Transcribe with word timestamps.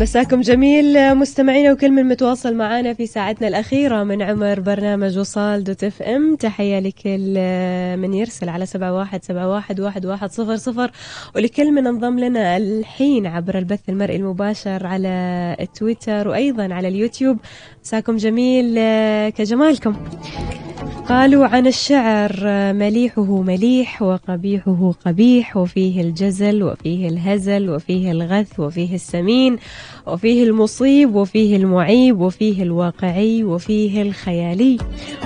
مساكم 0.00 0.40
جميل 0.40 1.14
مستمعينا 1.14 1.72
وكل 1.72 1.90
من 1.90 2.04
متواصل 2.08 2.54
معنا 2.54 2.94
في 2.94 3.06
ساعتنا 3.06 3.48
الأخيرة 3.48 4.04
من 4.04 4.22
عمر 4.22 4.60
برنامج 4.60 5.18
وصال 5.18 5.64
dot 5.64 5.84
FM. 5.84 6.36
تحية 6.36 6.78
لكل 6.80 7.34
من 8.00 8.14
يرسل 8.14 8.48
على 8.48 8.66
سبعة 8.66 8.94
واحد 8.94 9.24
سبعة 9.24 9.48
واحد 9.48 9.80
واحد 9.80 10.06
واحد 10.06 10.30
صفر 10.30 10.56
صفر. 10.56 10.90
ولكل 11.36 11.72
من 11.72 11.86
انضم 11.86 12.18
لنا 12.18 12.56
الحين 12.56 13.26
عبر 13.26 13.58
البث 13.58 13.88
المرئي 13.88 14.16
المباشر 14.16 14.86
على 14.86 15.56
التويتر 15.60 16.28
وأيضا 16.28 16.74
على 16.74 16.88
اليوتيوب. 16.88 17.36
مساكم 17.84 18.16
جميل 18.16 18.74
كجمالكم. 19.30 19.96
قالوا 21.08 21.46
عن 21.46 21.66
الشعر 21.66 22.32
مليحه 22.72 23.42
مليح 23.42 24.02
وقبيحه 24.02 24.92
قبيح 25.06 25.56
وفيه 25.56 26.00
الجزل 26.00 26.62
وفيه 26.62 27.08
الهزل 27.08 27.70
وفيه 27.70 28.12
الغث 28.12 28.60
وفيه 28.60 28.94
السمين 28.94 29.56
وفيه 30.06 30.44
المصيب 30.44 31.14
وفيه 31.14 31.56
المعيب 31.56 32.20
وفيه 32.20 32.62
الواقعي 32.62 33.44
وفيه 33.44 34.02
الخيالي. 34.02 34.78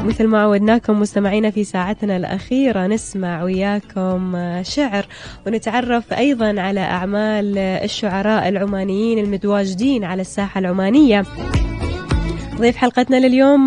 مثل 0.05 0.27
ما 0.27 0.43
عودناكم 0.43 1.01
مستمعينا 1.01 1.51
في 1.51 1.65
ساعتنا 1.65 2.17
الأخيرة 2.17 2.87
نسمع 2.87 3.43
وياكم 3.43 4.37
شعر 4.63 5.07
ونتعرف 5.47 6.13
أيضا 6.13 6.61
على 6.61 6.81
أعمال 6.81 7.59
الشعراء 7.59 8.49
العمانيين 8.49 9.19
المتواجدين 9.19 10.05
على 10.05 10.21
الساحة 10.21 10.59
العمانية. 10.59 11.25
ضيف 12.61 12.77
حلقتنا 12.77 13.27
لليوم 13.27 13.67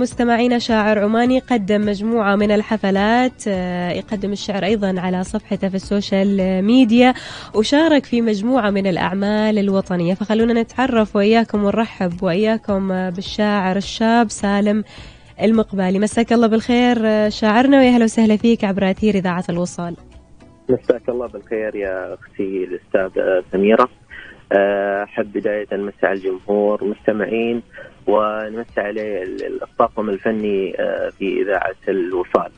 مستمعينا 0.00 0.58
شاعر 0.58 0.98
عماني 0.98 1.38
قدم 1.38 1.80
مجموعة 1.80 2.36
من 2.36 2.50
الحفلات 2.50 3.46
يقدم 3.96 4.32
الشعر 4.32 4.64
أيضا 4.64 5.00
على 5.00 5.24
صفحته 5.24 5.68
في 5.68 5.74
السوشيال 5.74 6.62
ميديا 6.64 7.14
وشارك 7.54 8.04
في 8.04 8.22
مجموعة 8.22 8.70
من 8.70 8.86
الأعمال 8.86 9.58
الوطنية. 9.58 10.14
فخلونا 10.14 10.62
نتعرف 10.62 11.16
وإياكم 11.16 11.64
ونرحب 11.64 12.22
وإياكم 12.22 13.10
بالشاعر 13.10 13.76
الشاب 13.76 14.30
سالم 14.30 14.84
المقبالي. 15.42 15.98
مساك 15.98 16.32
الله 16.32 16.46
بالخير 16.46 17.30
شاعرنا 17.30 17.78
ويا 17.78 17.90
هلا 17.90 18.04
وسهلا 18.04 18.36
فيك 18.36 18.64
عبر 18.64 18.90
أثير 18.90 19.14
إذاعة 19.14 19.44
الوصال. 19.48 19.96
مساك 20.68 21.08
الله 21.08 21.26
بالخير 21.26 21.76
يا 21.76 22.14
أختي 22.14 22.64
الأستاذ 22.64 23.22
سميرة. 23.52 23.88
أحب 25.02 25.32
بداية 25.32 25.66
على 26.02 26.12
الجمهور 26.12 26.84
مستمعين 26.84 27.62
ونمسي 28.06 28.80
عليه 28.80 29.22
الطاقم 29.62 30.10
الفني 30.10 30.72
في 31.18 31.42
إذاعة 31.42 31.74
الوصال. 31.88 32.52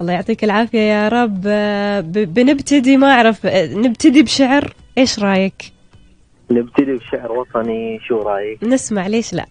الله 0.00 0.12
يعطيك 0.12 0.44
العافية 0.44 0.78
يا 0.78 1.08
رب. 1.08 1.42
بنبتدي 2.34 2.96
ما 2.96 3.06
أعرف 3.06 3.46
نبتدي 3.46 4.22
بشعر. 4.22 4.72
إيش 4.98 5.18
رأيك؟ 5.18 5.72
نبتدي 6.50 6.92
بشعر 6.92 7.32
وطني. 7.32 8.00
شو 8.00 8.22
رأيك؟ 8.22 8.64
نسمع 8.64 9.06
ليش 9.06 9.34
لا؟ 9.34 9.46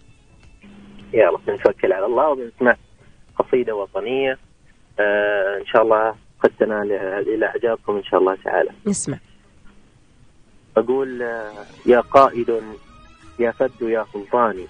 يلا 1.12 1.38
بنتوكل 1.46 1.92
على 1.92 2.06
الله 2.06 2.28
وبنسمع 2.28 2.76
قصيدة 3.38 3.74
وطنية. 3.74 4.38
آه 5.00 5.58
إن 5.60 5.66
شاء 5.66 5.82
الله 5.82 6.14
قد 6.42 6.50
تنال 6.58 6.92
إلى 7.28 7.46
إعجابكم 7.46 7.96
إن 7.96 8.04
شاء 8.04 8.20
الله 8.20 8.36
تعالى. 8.44 8.70
نسمع. 8.86 9.18
أقول 10.76 11.20
يا 11.86 12.00
قائد 12.00 12.62
يا 13.38 13.50
فد 13.50 13.70
يا 13.82 14.06
سلطاني 14.12 14.66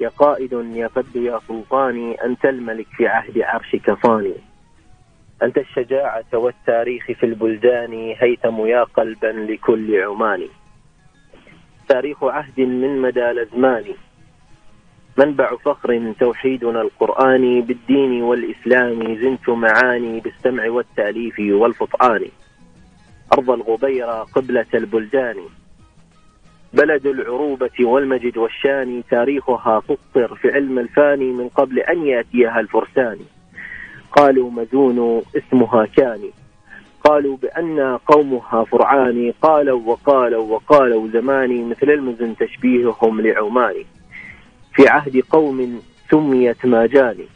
يا 0.00 0.08
قائد 0.08 0.52
يا 0.52 0.88
فد 0.88 1.16
يا 1.16 1.40
سلطاني 1.48 2.24
أنت 2.24 2.44
الملك 2.44 2.86
في 2.96 3.06
عهد 3.06 3.38
عرشك 3.38 3.94
فاني 3.94 4.34
أنت 5.42 5.58
الشجاعة 5.58 6.24
والتاريخ 6.32 7.06
في 7.06 7.26
البلدان 7.26 8.14
هيثم 8.18 8.66
يا 8.66 8.84
قلبا 8.84 9.26
لكل 9.26 10.00
عماني. 10.02 10.48
تاريخ 11.88 12.24
عهد 12.24 12.60
من 12.60 13.02
مدى 13.02 13.30
الأزمان 13.30 13.84
منبع 15.18 15.56
فخر 15.56 16.12
توحيدنا 16.20 16.80
القرآني 16.82 17.60
بالدين 17.60 18.22
والإسلام 18.22 19.14
زنت 19.14 19.48
معاني 19.48 20.20
بالسمع 20.20 20.70
والتأليف 20.70 21.34
والفطعان 21.38 22.24
أرض 23.32 23.50
الغبيرة 23.50 24.22
قبلة 24.22 24.66
البلدان. 24.74 25.36
بلد 26.74 27.06
العروبة 27.06 27.70
والمجد 27.80 28.38
والشان 28.38 29.02
تاريخها 29.10 29.82
سطر 29.88 30.34
في 30.34 30.50
علم 30.50 30.78
الفاني 30.78 31.32
من 31.32 31.48
قبل 31.48 31.78
أن 31.78 32.06
يأتيها 32.06 32.60
الفرسان. 32.60 33.18
قالوا 34.12 34.50
مزون 34.50 35.22
اسمها 35.36 35.86
كاني. 35.86 36.30
قالوا 37.04 37.36
بأن 37.36 37.98
قومها 38.06 38.64
فرعاني 38.64 39.34
قالوا 39.42 39.80
وقالوا 39.86 40.42
وقالوا 40.42 41.08
زماني 41.08 41.64
مثل 41.64 41.90
المزن 41.90 42.36
تشبيههم 42.36 43.20
لعماني. 43.20 43.86
في 44.74 44.88
عهد 44.88 45.22
قوم 45.30 45.82
سميت 46.10 46.66
ماجاني 46.66 47.26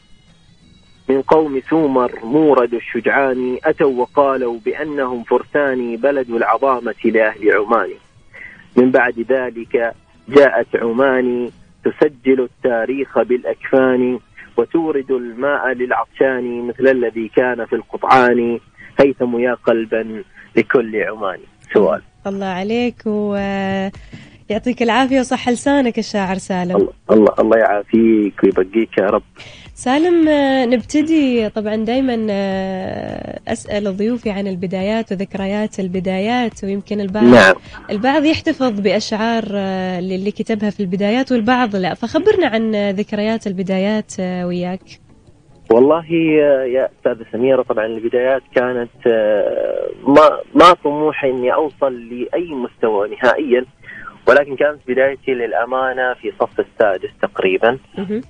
من 1.09 1.23
قوم 1.23 1.59
ثومر 1.59 2.13
مورد 2.23 2.75
الشجعان 2.75 3.59
أتوا 3.65 4.01
وقالوا 4.01 4.59
بأنهم 4.65 5.23
فرسان 5.23 5.97
بلد 5.97 6.31
العظامة 6.31 6.95
لأهل 7.05 7.57
عمان 7.57 7.91
من 8.79 8.91
بعد 8.91 9.27
ذلك 9.35 9.95
جاءت 10.29 10.77
عمان 10.77 11.51
تسجل 11.85 12.41
التاريخ 12.41 13.19
بالأكفان 13.19 14.19
وتورد 14.57 15.11
الماء 15.11 15.73
للعطشان 15.73 16.67
مثل 16.69 16.87
الذي 16.89 17.31
كان 17.37 17.67
في 17.67 17.75
القطعان. 17.77 18.59
هيثم 19.01 19.39
يا 19.39 19.55
قلبا 19.55 20.23
لكل 20.57 21.03
عمان 21.03 21.39
سؤال. 21.75 22.03
الله 22.27 22.47
عليك 22.47 23.03
و 23.07 23.37
يعطيك 24.51 24.83
العافية 24.83 25.21
وصح 25.21 25.49
لسانك 25.49 25.99
الشاعر 25.99 26.39
سالم. 26.39 26.77
الله 26.77 26.93
الله, 27.11 27.35
الله 27.39 27.59
يعافيك 27.59 28.45
ويبقيك 28.45 28.99
يا 28.99 29.07
رب. 29.07 29.23
سالم 29.75 30.29
نبتدي 30.75 31.49
طبعا 31.49 31.77
دائما 31.77 32.15
أسأل 33.49 33.97
ضيوفي 33.97 34.31
عن 34.31 34.47
البدايات 34.47 35.13
وذكريات 35.13 35.81
البدايات 35.81 36.65
ويمكن 36.65 37.01
البعض 37.01 37.25
نعم. 37.25 37.55
البعض 37.91 38.25
يحتفظ 38.25 38.81
بأشعار 38.81 39.45
اللي 39.99 40.31
كتبها 40.31 40.71
في 40.71 40.81
البدايات 40.81 41.33
والبعض 41.33 41.77
لا. 41.77 41.95
فخبرنا 41.95 42.47
عن 42.47 42.91
ذكريات 42.91 43.47
البدايات 43.47 44.13
وياك. 44.21 44.81
والله 45.71 46.13
يا 46.75 46.89
أستاذة 46.99 47.27
سميرة 47.33 47.63
طبعا 47.63 47.87
البدايات 47.87 48.43
كانت 48.55 48.91
ما 50.09 50.39
ما 50.55 50.73
طموحي 50.85 51.31
إني 51.31 51.55
أوصل 51.55 52.09
لأي 52.09 52.55
مستوى 52.55 53.09
نهائيا. 53.09 53.65
ولكن 54.29 54.57
كانت 54.57 54.79
بدايتي 54.89 55.35
للأمانة 55.35 56.15
في 56.15 56.33
صف 56.41 56.61
السادس 56.61 57.11
تقريبا. 57.23 57.79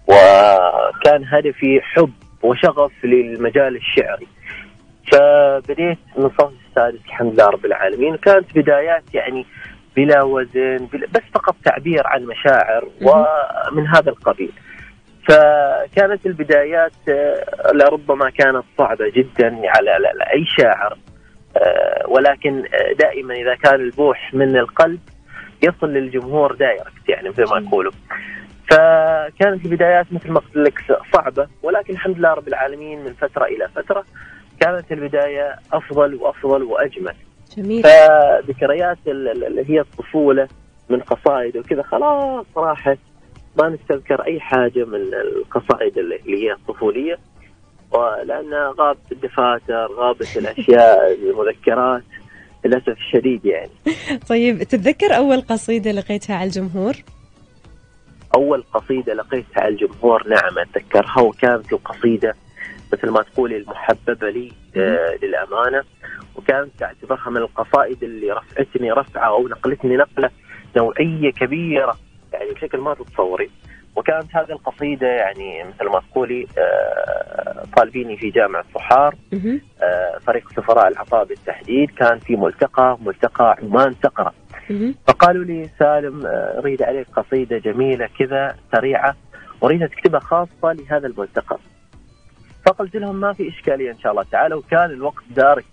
وكان 0.06 1.24
هدفي 1.24 1.80
حب 1.80 2.12
وشغف 2.42 2.92
للمجال 3.04 3.76
الشعري. 3.76 4.26
فبديت 5.12 5.98
من 6.16 6.28
صف 6.28 6.52
السادس 6.68 7.00
الحمد 7.06 7.32
لله 7.32 7.46
رب 7.46 7.64
العالمين. 7.64 8.16
كانت 8.16 8.58
بدايات 8.58 9.14
يعني 9.14 9.46
بلا 9.96 10.22
وزن 10.22 10.88
بلا 10.92 11.06
بس 11.14 11.22
فقط 11.34 11.56
تعبير 11.64 12.06
عن 12.06 12.24
مشاعر 12.24 12.88
ومن 13.02 13.86
هذا 13.86 14.10
القبيل. 14.10 14.52
فكانت 15.28 16.26
البدايات 16.26 16.92
لربما 17.74 18.30
كانت 18.30 18.64
صعبة 18.78 19.08
جدا 19.08 19.60
على 19.64 20.08
أي 20.34 20.44
شاعر. 20.58 20.98
ولكن 22.08 22.64
دائما 22.98 23.34
إذا 23.34 23.54
كان 23.54 23.74
البوح 23.74 24.34
من 24.34 24.56
القلب 24.56 25.00
يصل 25.62 25.86
للجمهور 25.86 26.54
دايركت 26.54 27.08
يعني 27.08 27.28
مثل 27.28 27.44
ما 27.50 27.58
يقولوا. 27.68 27.92
فكانت 28.70 29.64
البدايات 29.64 30.12
مثل 30.12 30.30
ما 30.30 30.40
قلت 30.40 30.56
لك 30.56 30.78
صعبة 31.12 31.48
ولكن 31.62 31.92
الحمد 31.92 32.18
لله 32.18 32.34
رب 32.34 32.48
العالمين 32.48 33.04
من 33.04 33.12
فترة 33.12 33.44
إلى 33.44 33.68
فترة 33.68 34.04
كانت 34.60 34.92
البداية 34.92 35.56
أفضل 35.72 36.14
وأفضل 36.14 36.62
وأجمل. 36.62 37.14
جميل. 37.56 37.82
فذكريات 37.82 38.98
اللي 39.06 39.70
هي 39.70 39.80
الطفولة 39.80 40.48
من 40.88 41.00
قصائد 41.00 41.56
وكذا 41.56 41.82
خلاص 41.82 42.46
راحت. 42.56 42.98
ما 43.58 43.68
نستذكر 43.68 44.22
أي 44.26 44.40
حاجة 44.40 44.84
من 44.84 45.14
القصائد 45.14 45.98
اللي 45.98 46.20
هي 46.26 46.52
الطفولية. 46.52 47.18
ولان 47.92 48.54
غابت 48.54 49.12
الدفاتر 49.12 49.92
غابت 49.92 50.36
الأشياء 50.36 51.14
المذكرات 51.14 52.02
للأسف 52.64 52.88
الشديد 52.88 53.44
يعني. 53.44 53.70
طيب 54.28 54.62
تتذكر 54.62 55.16
أول 55.16 55.40
قصيدة 55.40 55.92
لقيتها 55.92 56.36
على 56.36 56.46
الجمهور؟ 56.46 56.94
أول 58.34 58.64
قصيدة 58.74 59.14
لقيتها 59.14 59.60
على 59.60 59.68
الجمهور 59.68 60.28
نعم 60.28 60.58
أتذكرها. 60.58 61.20
وكانت 61.20 61.72
القصيدة 61.72 62.34
مثل 62.92 63.10
ما 63.10 63.22
تقولي 63.22 63.56
المحببة 63.56 64.30
لي 64.30 64.52
آه 64.76 65.18
للأمانة. 65.22 65.82
وكانت 66.36 66.82
اعتبرها 66.82 67.30
من 67.30 67.36
القصائد 67.36 68.02
اللي 68.02 68.32
رفعتني 68.32 68.92
رفعة 68.92 69.26
أو 69.26 69.48
نقلتني 69.48 69.96
نقلة 69.96 70.30
نوعية 70.76 71.30
كبيرة 71.30 71.98
يعني 72.32 72.50
بشكل 72.52 72.78
ما 72.78 72.94
تتصوري. 72.94 73.50
وكانت 73.98 74.36
هذه 74.36 74.50
القصيدة 74.50 75.06
يعني 75.06 75.64
مثل 75.64 75.88
ما 75.90 76.00
تقولي 76.10 76.46
آه، 76.58 77.64
طالبيني 77.76 78.16
في 78.16 78.30
جامعه 78.30 78.64
صحار 78.74 79.14
مهم. 79.32 79.60
آه، 79.82 80.18
فريق 80.18 80.48
سفراء 80.52 80.88
العطاء 80.88 81.24
بالتحديد 81.24 81.90
كان 81.90 82.18
في 82.18 82.36
ملتقى 82.36 82.98
ملتقى 83.00 83.56
عمان 83.62 83.94
مهم. 84.70 84.94
فقالوا 85.06 85.44
لي 85.44 85.70
سالم 85.78 86.26
آه، 86.26 86.58
أريد 86.58 86.82
عليك 86.82 87.06
قصيدة 87.16 87.58
جميلة 87.58 88.08
كذا 88.18 88.56
سريعة 88.72 89.16
أريد 89.62 89.88
تكتبها 89.88 90.20
خاصة 90.20 90.72
لهذا 90.72 91.06
الملتقى. 91.06 91.58
فقلت 92.66 92.96
لهم 92.96 93.20
ما 93.20 93.32
في 93.32 93.48
إشكالية 93.48 93.90
إن 93.90 93.98
شاء 93.98 94.12
الله 94.12 94.24
تعالى. 94.32 94.54
وكان 94.54 94.90
الوقت 94.90 95.24
دارك 95.30 95.64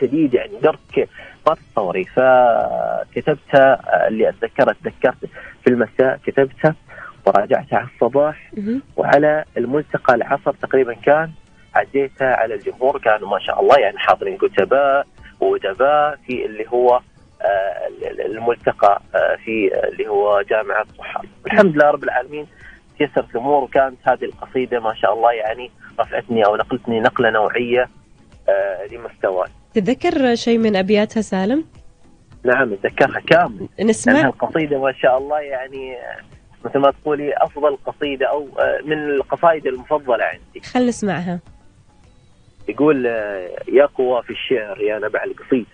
شديد 0.00 0.34
يعني 0.34 0.52
درك 0.62 1.08
ما 1.46 1.54
تتصوري 1.54 2.04
فكتبتها 2.04 3.78
اللي 4.08 4.28
اتذكرها 4.28 4.74
تذكرت 4.84 5.26
في 5.64 5.70
المساء 5.70 6.20
كتبتها. 6.26 6.74
وراجعتها 7.30 7.78
على 7.78 7.88
الصباح. 7.94 8.50
وعلى 8.96 9.44
الملتقى 9.56 10.14
العصر 10.14 10.52
تقريبا 10.52 10.94
كان 10.94 11.30
عديتها 11.74 12.36
على 12.36 12.54
الجمهور 12.54 12.98
كانوا 12.98 13.28
ما 13.28 13.38
شاء 13.38 13.60
الله 13.60 13.78
يعني 13.78 13.98
حاضرين 13.98 14.36
كتباء 14.36 15.06
وأدباء 15.40 16.18
في 16.26 16.46
اللي 16.46 16.64
هو 16.68 17.00
آه، 17.42 17.88
الملتقى 18.26 19.02
آه، 19.14 19.36
في 19.44 19.70
اللي 19.88 20.08
هو 20.08 20.42
جامعة 20.50 20.86
صحار 20.98 21.26
الحمد 21.46 21.74
لله 21.74 21.90
رب 21.90 22.04
العالمين 22.04 22.46
تيسرت 22.98 23.30
الأمور 23.30 23.64
وكانت 23.64 23.96
هذه 24.02 24.24
القصيدة 24.24 24.80
ما 24.80 24.94
شاء 24.94 25.14
الله 25.14 25.32
يعني 25.32 25.70
رفعتني 26.00 26.46
أو 26.46 26.56
نقلتني 26.56 27.00
نقلة 27.00 27.30
نوعية 27.30 27.88
آه، 28.48 28.86
لمستواي 28.92 29.48
تتذكر 29.74 30.34
شيء 30.34 30.58
من 30.58 30.76
أبياتها 30.76 31.20
سالم؟ 31.20 31.64
نعم 32.44 32.72
أتذكرها 32.72 33.20
كامل 33.20 33.68
نسمع 33.80 34.20
القصيدة 34.20 34.80
ما 34.80 34.92
شاء 34.92 35.18
الله 35.18 35.40
يعني 35.40 35.96
مثل 36.64 36.78
ما 36.78 36.90
تقولي 36.90 37.32
أفضل 37.36 37.78
قصيدة 37.86 38.26
أو 38.26 38.48
آه، 38.58 38.80
من 38.84 39.10
القصائد 39.10 39.66
المفضلة 39.66 40.24
عندي. 40.24 40.60
خل 40.60 40.86
نسمعها. 40.86 41.40
يقول 42.68 43.06
آه، 43.06 43.50
يا 43.68 43.86
قوى 43.86 44.22
في 44.22 44.30
الشعر 44.30 44.80
يا 44.80 44.98
نبع 44.98 45.24
القصيد. 45.24 45.66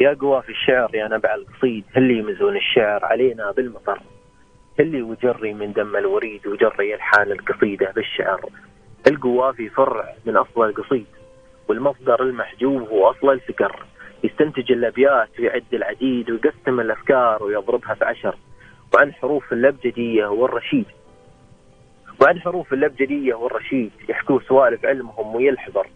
يا 0.00 0.14
قوى 0.14 0.42
في 0.42 0.48
الشعر 0.48 0.94
يا 0.94 1.08
نبع 1.08 1.34
القصيد 1.34 1.84
هل 1.96 2.10
يمزون 2.10 2.56
الشعر 2.56 3.04
علينا 3.04 3.50
بالمطر. 3.50 4.00
هل 4.80 5.02
وجري 5.02 5.52
من 5.52 5.72
دم 5.72 5.96
الوريد 5.96 6.46
وجري 6.46 6.94
الحان 6.94 7.32
القصيدة 7.32 7.90
بالشعر. 7.90 8.40
القوى 9.06 9.52
في 9.52 9.68
فرع 9.68 10.14
من 10.26 10.36
أصل 10.36 10.64
القصيد 10.64 11.06
والمصدر 11.68 12.22
المحجوب 12.22 12.88
هو 12.88 13.10
أصل 13.10 13.30
الفكر. 13.30 13.84
يستنتج 14.24 14.72
الأبيات 14.72 15.28
ويعد 15.40 15.64
العديد 15.72 16.30
ويقسم 16.30 16.80
الأفكار 16.80 17.42
ويضربها 17.42 17.94
في 17.94 18.04
عشر 18.04 18.36
وعن 18.94 19.12
حروف 19.12 19.52
الابجديه 19.52 20.26
والرشيد. 20.26 20.86
وعن 22.22 22.40
حروف 22.40 22.72
الابجديه 22.72 23.34
والرشيد 23.34 23.90
يحكوا 24.08 24.40
سوالف 24.40 24.86
علمهم 24.86 25.34
ويلحظر. 25.34 25.86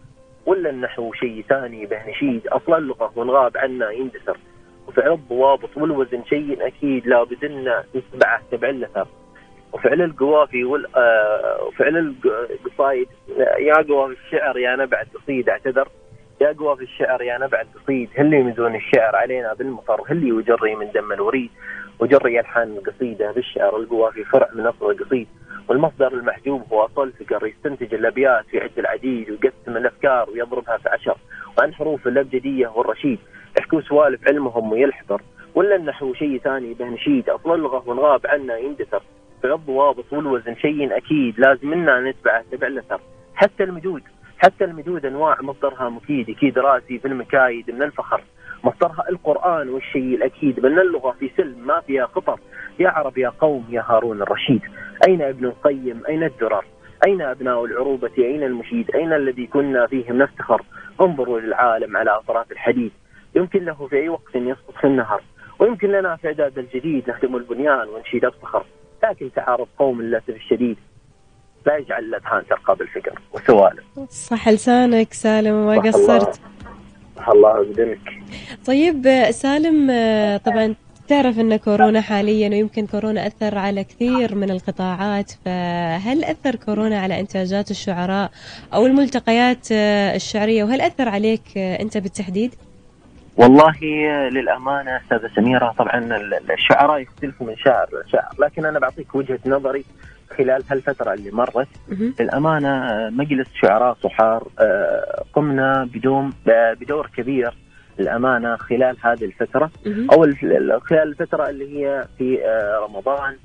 ولا 0.45 0.69
النحو 0.69 1.13
شيء 1.13 1.45
ثاني 1.49 1.85
به 1.85 2.09
نشيد. 2.09 2.47
أصل 2.47 2.73
اللغة 2.73 3.11
وانغاب 3.15 3.57
عنا 3.57 3.91
يندثر. 3.91 4.37
وفعل 4.87 5.11
الضوابط 5.11 5.77
والوزن 5.77 6.23
شيء 6.23 6.67
أكيد 6.67 7.07
لابد 7.07 7.45
ان 7.45 7.83
نتبعه 7.95 8.41
تبع 8.51 8.69
الأثر. 8.69 9.07
وفعل 9.73 10.01
القوافي 10.01 10.63
وال 10.63 10.95
آه، 10.95 11.63
وفعل 11.63 12.15
القصايد. 12.25 13.07
يا 13.59 13.73
قوافي 13.73 14.13
الشعر 14.25 14.57
يا 14.57 14.75
نبع 14.75 15.01
القصيد 15.01 15.49
اعتذر. 15.49 15.87
يا 16.41 16.51
قوافي 16.59 16.83
الشعر 16.83 17.21
يا 17.21 17.37
نبع 17.37 17.61
القصيد. 17.61 18.09
هل 18.15 18.33
يمزون 18.33 18.75
الشعر 18.75 19.15
علينا 19.15 19.53
بالمطر؟ 19.53 20.01
هل 20.07 20.27
يجري 20.27 20.75
من 20.75 20.91
دم 20.91 21.11
الوريد؟ 21.11 21.49
وجري 21.99 22.39
الحان 22.39 22.77
القصيده 22.77 23.31
بالشعر 23.31 23.77
القوافي 23.77 24.23
فرع 24.23 24.49
من 24.53 24.65
أصل 24.65 24.91
القصيد. 24.91 25.27
والمصدر 25.67 26.13
المحجوب 26.13 26.63
هو 26.73 26.85
أصل 26.85 27.11
فكر 27.11 27.47
يستنتج 27.47 27.93
الابيات 27.93 28.45
ويعد 28.53 28.79
العديد 28.79 29.29
ويقسم 29.29 29.77
الأفكار 29.77 30.29
ويضربها 30.29 30.77
في 30.77 30.89
عشر 30.89 31.17
وعن 31.57 31.73
حروف 31.73 32.07
الابجديه 32.07 32.67
والرشيد 32.67 33.19
يحكوا 33.59 33.81
سوالف 33.81 34.27
علمهم 34.27 34.71
ويلحظر. 34.71 35.21
ولا 35.55 35.75
النحو 35.75 36.13
شيء 36.13 36.39
ثاني 36.39 36.73
به 36.73 36.85
نشيد. 36.85 37.29
أصل 37.29 37.53
اللغة 37.53 37.89
وانغاب 37.89 38.27
عنا 38.27 38.57
يندثر. 38.57 39.01
في 39.41 39.53
الضوابط 39.53 40.13
والوزن 40.13 40.55
شيء 40.55 40.97
أكيد. 40.97 41.39
لازم 41.39 41.69
منا 41.69 42.11
نتبعه 42.11 42.43
تبع 42.51 42.67
الأثر. 42.67 42.99
حتى 43.35 43.63
المدود 43.63 44.03
حتى 44.37 44.63
المدود 44.65 45.05
أنواع 45.05 45.41
مصدرها 45.41 45.89
مفيد. 45.89 46.29
أكيد 46.29 46.59
راسي 46.59 46.99
في 46.99 47.07
المكايد 47.07 47.71
من 47.71 47.83
الفخر. 47.83 48.21
مصدرها 48.63 49.09
القرآن 49.09 49.69
والشيء 49.69 50.15
الأكيد 50.15 50.65
من 50.65 50.79
اللغة 50.79 51.11
في 51.11 51.31
سلم 51.37 51.67
ما 51.67 51.81
فيها 51.81 52.05
خطر. 52.05 52.39
يا 52.79 52.89
عرب 52.89 53.17
يا 53.17 53.29
قوم 53.29 53.65
يا 53.69 53.83
هارون 53.87 54.21
الرشيد 54.21 54.61
أين 55.07 55.21
ابن 55.21 55.45
القيم؟ 55.45 56.03
أين 56.09 56.23
الدرر؟ 56.23 56.65
أين 57.07 57.21
أبناء 57.21 57.65
العروبة؟ 57.65 58.11
أين 58.17 58.43
المشيد؟ 58.43 58.91
أين 58.95 59.13
الذي 59.13 59.47
كنا 59.47 59.87
فيهم 59.87 60.17
نفتخر؟ 60.17 60.61
انظروا 61.01 61.39
للعالم 61.39 61.97
على 61.97 62.11
أطراف 62.11 62.51
الحديد. 62.51 62.91
يمكن 63.35 63.65
له 63.65 63.87
في 63.87 63.95
أي 63.95 64.09
وقت 64.09 64.35
يسقط 64.35 64.75
في 64.81 64.87
النهر 64.87 65.21
ويمكن 65.59 65.91
لنا 65.91 66.15
في 66.15 66.27
اعداد 66.27 66.57
الجديد 66.57 67.09
نهدم 67.09 67.35
البنيان 67.35 67.87
ونشيد 67.89 68.25
الصخر. 68.25 68.65
لكن 69.03 69.31
تعارض 69.35 69.67
قوم 69.79 70.01
للاسف 70.01 70.29
الشديد 70.29 70.77
لا 71.65 71.77
يجعل 71.77 72.03
الأذهان 72.03 72.45
ترقى 72.49 72.75
بالفكر 72.75 73.19
وسوالف. 73.33 73.83
صح 74.09 74.49
لسانك 74.49 75.13
سالم 75.13 75.53
وما 75.53 75.81
قصرت. 75.81 76.41
الله- 77.33 77.57
يقدمك 77.65 77.99
طيب 78.65 79.31
سالم 79.31 79.87
آه، 79.91 80.37
طبعا 80.37 80.75
تعرف 81.07 81.39
إن 81.39 81.55
كورونا 81.55 82.01
حاليا 82.01 82.49
ويمكن 82.49 82.87
كورونا 82.87 83.27
أثر 83.27 83.57
على 83.57 83.83
كثير 83.83 84.35
من 84.35 84.49
القطاعات 84.51 85.31
فهل 85.45 86.23
أثر 86.23 86.55
كورونا 86.55 86.99
على 86.99 87.19
إنتاجات 87.19 87.71
الشعراء 87.71 88.31
أو 88.73 88.85
الملتقيات 88.85 89.67
آه، 89.71 90.15
الشعرية 90.15 90.63
وهل 90.63 90.81
أثر 90.81 91.09
عليك 91.09 91.41
آه، 91.57 91.81
أنت 91.81 91.97
بالتحديد؟ 91.97 92.55
والله 93.37 93.73
للأمانة 94.31 94.97
أستاذة 94.97 95.29
سميرة 95.35 95.73
طبعا 95.77 95.97
ال- 95.99 96.51
الشعراء 96.51 96.99
يختلفوا 96.99 97.47
من 97.47 97.55
شاعر 97.57 97.87
لشاعر 98.07 98.31
لكن 98.39 98.65
أنا 98.65 98.79
بعطيك 98.79 99.15
وجهة 99.15 99.39
نظري 99.45 99.83
خلال 100.37 100.63
هالفترة 100.71 101.13
اللي 101.13 101.31
مرت 101.31 101.67
آه، 103.07 103.09
مجلس 103.09 103.47
شعراء 103.61 103.93
صحار 104.03 104.47
آه، 104.59 105.23
قمنا 105.33 105.89
بدوم 105.93 106.33
آه، 106.49 106.73
بدور 106.73 107.09
كبير 107.17 107.53
للأمانة 107.99 108.55
خلال 108.55 108.97
هذه 109.01 109.25
الفترة. 109.25 109.71
مهم. 109.85 110.11
أو 110.11 110.23
ال- 110.23 110.71
ال- 110.71 110.81
خلال 110.81 111.07
الفترة 111.07 111.49
اللي 111.49 111.77
هي 111.79 112.05
في 112.17 112.45
آه، 112.45 112.85
رمضان. 112.87 113.35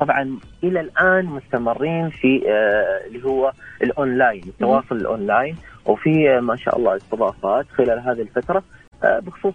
طبعا 0.00 0.38
إلى 0.64 0.80
الآن 0.80 1.24
مستمرين 1.26 2.10
في 2.10 2.42
اللي 3.06 3.24
هو 3.24 3.52
الأونلاين 3.82 4.42
التواصل 4.46 4.96
الأونلاين. 4.96 5.56
وفي 5.86 6.40
ما 6.40 6.56
شاء 6.56 6.78
الله 6.78 6.96
استضافات 6.96 7.66
خلال 7.76 7.98
هذه 7.98 8.20
الفترة. 8.22 8.62
بخصوص 9.04 9.54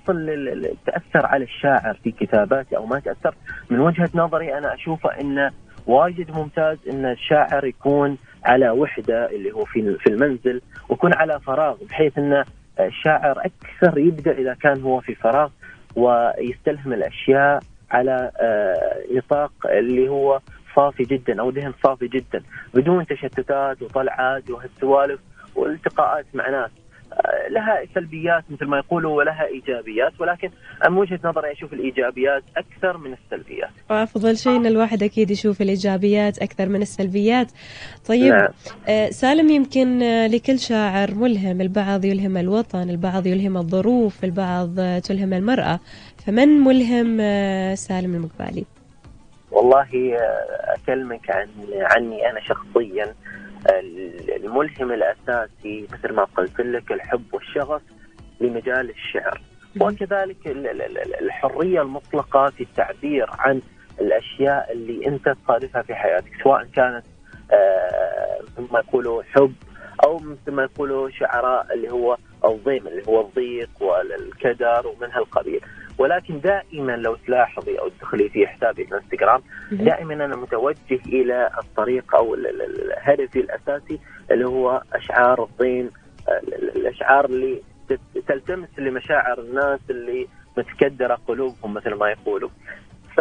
تأثر 0.86 1.26
على 1.26 1.44
الشاعر 1.44 2.00
في 2.04 2.12
كتاباته 2.12 2.78
أو 2.78 2.86
ما 2.86 3.00
تأثر. 3.00 3.36
من 3.70 3.80
وجهة 3.80 4.10
نظري 4.16 4.58
أنا 4.58 4.74
أشوفه 4.74 5.10
انه 5.22 5.52
واجد 5.88 6.32
ممتاز 6.32 6.78
إن 6.90 7.06
الشاعر 7.06 7.66
يكون 7.66 8.18
على 8.46 8.70
وحدة 8.70 9.30
اللي 9.30 9.52
هو 9.52 9.66
في 9.66 9.98
في 10.00 10.10
المنزل 10.10 10.62
ويكون 10.90 11.14
على 11.14 11.40
فراغ 11.40 11.76
بحيث 11.90 12.18
إن 12.18 12.44
الشاعر 12.80 13.42
أكثر 13.46 13.98
يبدع 13.98 14.32
إذا 14.32 14.54
كان 14.54 14.82
هو 14.82 15.00
في 15.00 15.16
فراغ 15.16 15.50
ويستلهم 15.96 16.94
الأشياء 16.94 17.60
على 17.92 18.32
آه، 18.42 19.04
نطاق 19.16 19.52
اللي 19.66 20.10
هو 20.10 20.40
صافي 20.76 21.04
جدا 21.04 21.42
أو 21.42 21.50
ذهن 21.50 21.74
صافي 21.84 22.08
جدا 22.08 22.44
بدون 22.74 23.06
تشتتات 23.06 23.82
وطلعات 23.82 24.50
وهالسوالف 24.50 25.20
والتقاءات 25.56 26.26
مع 26.34 26.50
ناس. 26.50 26.72
لها 27.50 27.82
سلبيات 27.96 28.44
مثل 28.50 28.66
ما 28.66 28.78
يقولوا 28.78 29.18
ولها 29.18 29.46
إيجابيات 29.46 30.14
ولكن 30.20 30.50
من 30.90 30.98
وجهة 30.98 31.20
نظري 31.24 31.52
أشوف 31.52 31.74
الإيجابيات 31.74 32.44
أكثر 32.58 32.98
من 32.98 33.14
السلبيات. 33.14 33.70
وافضل 33.90 34.38
شيء 34.38 34.56
إن 34.56 34.66
الواحد 34.66 35.04
أكيد 35.04 35.32
يشوف 35.32 35.62
الإيجابيات 35.62 36.40
أكثر 36.40 36.70
من 36.70 36.82
السلبيات. 36.82 37.52
طيب 38.08 38.34
نعم. 38.34 38.48
آه، 38.88 39.10
سالم 39.10 39.50
يمكن 39.50 40.02
آه، 40.02 40.28
لكل 40.28 40.60
شاعر 40.60 41.12
ملهم 41.16 41.62
البعض 41.62 42.06
يلهم 42.06 42.38
الوطن 42.38 42.90
البعض 42.90 43.28
يلهم 43.28 43.58
الظروف 43.58 44.24
البعض 44.24 44.80
آه، 44.80 45.00
تلهم 45.00 45.34
المرأة 45.34 45.80
فمن 46.26 46.48
ملهم 46.48 47.18
آه، 47.22 47.76
سالم 47.76 48.16
المقبالي 48.16 48.66
والله 49.52 50.16
آه، 50.16 50.76
أكلمك 50.76 51.30
عن 51.30 51.48
عني 51.82 52.30
أنا 52.30 52.40
شخصيا 52.40 53.04
آه، 53.04 53.29
الملهم 54.36 54.92
الأساسي 54.92 55.88
مثل 55.94 56.14
ما 56.14 56.24
قلت 56.24 56.60
لك 56.62 56.92
الحب 56.92 57.24
والشغف 57.34 57.82
لمجال 58.42 58.90
الشعر. 58.90 59.42
وكذلك 59.82 60.48
ال- 60.48 60.68
ال- 60.68 60.82
ال- 60.82 61.24
الحرية 61.26 61.82
المطلقة 61.82 62.50
في 62.50 62.64
التعبير 62.64 63.26
عن 63.40 63.62
الأشياء 64.02 64.72
اللي 64.72 65.08
أنت 65.08 65.30
تصادفها 65.46 65.82
في 65.82 65.96
حياتك 65.96 66.32
سواء 66.44 66.64
كانت 66.64 67.04
آه، 67.52 68.40
مثل 68.58 68.74
ما 68.74 68.80
يقولوا 68.80 69.24
حب 69.24 69.54
أو 70.04 70.18
مثل 70.20 70.52
ما 70.52 70.64
يقولوا 70.64 71.10
شعراء 71.10 71.74
اللي 71.74 71.92
هو 71.92 72.18
الضيم 72.46 72.88
اللي 72.88 73.04
هو 73.08 73.22
الضيق 73.22 73.70
والكدر 73.82 74.88
ومن 74.88 75.12
هالقبيل 75.12 75.62
ولكن 76.00 76.40
دائما 76.40 76.92
لو 76.92 77.16
تلاحظي 77.16 77.80
أو 77.80 77.90
تدخلي 77.90 78.30
في 78.30 78.48
حسابي 78.48 78.86
في 78.86 78.96
انستغرام 78.96 79.42
مهم. 79.72 79.86
دائما 79.86 80.14
أنا 80.14 80.36
متوجه 80.36 81.00
إلى 81.08 81.50
الطريق 81.64 82.16
أو 82.16 82.38
هدفي 83.02 83.40
الأساسي 83.40 84.00
اللي 84.32 84.48
هو 84.48 84.82
أشعار 84.94 85.44
الضيم 85.44 85.90
ال- 86.30 86.54
ال- 86.54 86.76
الأشعار 86.78 87.26
اللي 87.26 87.62
تلتمس 88.28 88.70
لمشاعر 88.78 89.40
الناس 89.40 89.80
اللي 89.90 90.28
متكدرة 90.58 91.18
قلوبهم 91.28 91.74
مثل 91.74 91.94
ما 91.94 92.10
يقولوا. 92.10 92.50
ف 93.16 93.20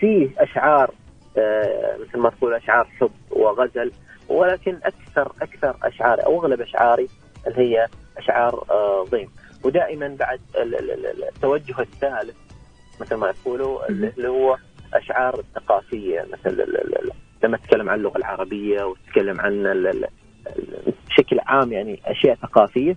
في 0.00 0.30
أشعار 0.38 0.90
آه، 1.38 1.96
مثل 2.08 2.18
ما 2.18 2.30
تقول 2.30 2.54
أشعار 2.54 2.84
حب 3.00 3.10
وغزل 3.30 3.92
ولكن 4.28 4.78
أكثر 4.84 5.32
أكثر 5.42 5.76
أشعاري 5.82 6.22
أو 6.22 6.40
أغلب 6.40 6.60
أشعاري 6.60 7.06
اللي 7.46 7.58
هي 7.58 7.86
أشعار 8.18 8.64
آه، 8.70 9.04
ضيم 9.10 9.28
ودائما 9.64 10.16
بعد 10.20 10.40
ال- 10.56 10.74
ال- 10.74 11.06
ال- 11.06 11.24
التوجه 11.24 11.80
الثالث 11.80 12.34
مثل 13.00 13.14
ما 13.14 13.28
يقولوا 13.40 13.88
اللي 13.88 14.28
هو 14.28 14.56
أشعار 14.94 15.38
الثقافية 15.40 16.26
مثل 16.32 16.66
لما 17.42 17.56
تتكلم 17.56 17.88
عن 17.90 17.98
اللغة 17.98 18.18
العربية 18.18 18.84
وتتكلم 18.84 19.40
عن 19.40 19.62
بشكل 21.08 21.40
عام 21.46 21.72
يعني 21.72 22.00
أشياء 22.06 22.34
ثقافية. 22.34 22.96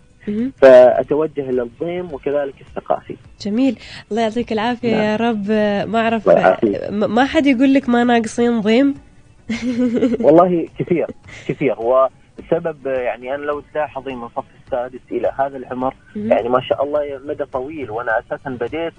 فأتوجه 0.62 1.51
للضيم 1.51 2.13
وكذلك 2.13 2.54
الثقافي. 2.62 3.16
جميل. 3.42 3.80
الله 4.12 4.22
يعطيك 4.22 4.51
العافية 4.51 4.92
نعم. 4.96 5.01
يا 5.04 5.16
رب. 5.16 5.48
ما 5.89 6.00
أعرف 6.00 6.30
ما 6.92 7.25
حد 7.25 7.46
يقول 7.48 7.74
لك 7.74 7.89
ما 7.89 8.04
ناقصين 8.04 8.62
ضيم؟ 8.62 8.94
والله 10.25 10.68
كثير 10.80 11.08
كثير. 11.48 11.75
والسبب 12.39 12.88
يعني 12.88 13.36
أنا 13.36 13.46
لو 13.46 13.60
تلاحظي 13.60 14.15
من 14.15 14.24
الصف 14.24 14.46
السادس 14.65 15.00
إلى 15.12 15.31
هذا 15.39 15.58
العمر. 15.58 15.93
يعني 16.15 16.50
ما 16.50 16.62
شاء 16.62 16.84
الله 16.84 17.19
مدى 17.25 17.46
طويل 17.46 17.91
وأنا 17.91 18.19
أساسا 18.19 18.50
بديت 18.50 18.93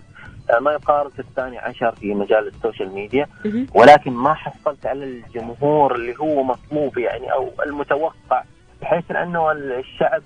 آه، 0.50 0.59
ما 0.59 0.73
يقارب 0.73 1.12
الثاني 1.18 1.59
عشر 1.59 1.92
في 1.92 2.14
مجال 2.14 2.47
السوشيال 2.47 2.94
ميديا. 2.94 3.26
ولكن 3.75 4.12
ما 4.12 4.35
حصلت 4.35 4.87
على 4.87 5.04
الجمهور 5.04 5.94
اللي 5.94 6.14
هو 6.20 6.42
مطلوب 6.42 6.99
يعني 6.99 7.32
أو 7.32 7.50
المتوقع 7.66 8.42
بحيث 8.82 9.11
أنه 9.11 9.52
الشعب 9.52 10.23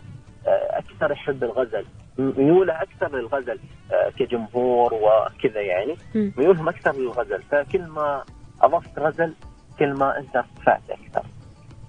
آه، 0.46 0.78
أكثر 0.78 1.12
يحب 1.12 1.44
الغزل 1.44 1.84
ميوله 2.18 2.82
أكثر 2.82 3.16
للغزل 3.16 3.58
آه، 3.92 4.10
كجمهور 4.18 4.94
وكذا 4.94 5.60
يعني. 5.60 5.96
ميولهم 6.14 6.68
أكثر 6.68 6.92
للغزل 6.96 7.42
فكل 7.42 7.82
ما 7.82 8.24
أضفت 8.62 8.98
غزل 8.98 9.34
كل 9.78 9.92
ما 9.92 10.18
أنت 10.18 10.36
ارتفعت 10.36 10.82
أكثر 10.90 11.22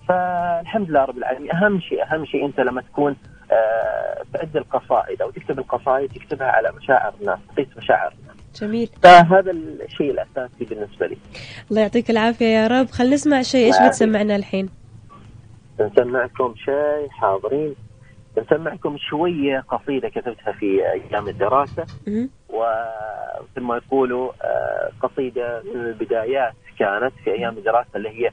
فالحمد 0.07 0.89
لله 0.89 1.05
رب 1.05 1.17
العالمين. 1.17 1.51
أهم 1.51 1.79
شيء 1.79 2.03
أهم 2.03 2.25
شيء 2.25 2.45
أنت 2.45 2.59
لما 2.59 2.81
تكون 2.81 3.15
آه، 3.51 4.23
تعد 4.33 4.57
القصائد 4.57 5.21
أو 5.21 5.31
تكتب 5.31 5.59
القصائد 5.59 6.11
تكتبها 6.11 6.47
على 6.47 6.71
مشاعر 6.71 7.13
الناس 7.21 7.39
تقيس 7.55 7.67
مشاعر 7.77 8.13
الناس. 8.21 8.61
جميل. 8.61 8.89
فهذا 9.03 9.51
الشيء 9.51 10.11
الأساسي 10.11 10.65
بالنسبة 10.65 11.07
لي. 11.07 11.17
الله 11.71 11.81
يعطيك 11.81 12.09
العافية 12.09 12.45
يا 12.45 12.67
رب. 12.67 12.89
خل 12.89 13.09
نسمع 13.09 13.41
شيء. 13.41 13.65
إيش 13.65 13.75
الله 13.75 13.87
بتسمعنا 13.87 14.35
الحين؟ 14.35 14.69
نسمعكم 15.79 16.53
شيء 16.55 17.09
حاضرين. 17.09 17.75
نسمعكم 18.37 18.97
شوية 18.97 19.59
قصيدة 19.59 20.09
كتبتها 20.09 20.51
في 20.51 20.91
أيام 20.91 21.27
الدراسة. 21.27 21.85
ومثل 22.49 23.61
ما 23.61 23.77
يقولوا 23.77 24.31
آه، 24.43 24.91
قصيدة 25.01 25.61
من 25.73 25.81
البدايات 25.81 26.53
كانت 26.79 27.13
في 27.23 27.31
أيام 27.31 27.57
الدراسة 27.57 27.89
اللي 27.95 28.09
هي 28.09 28.31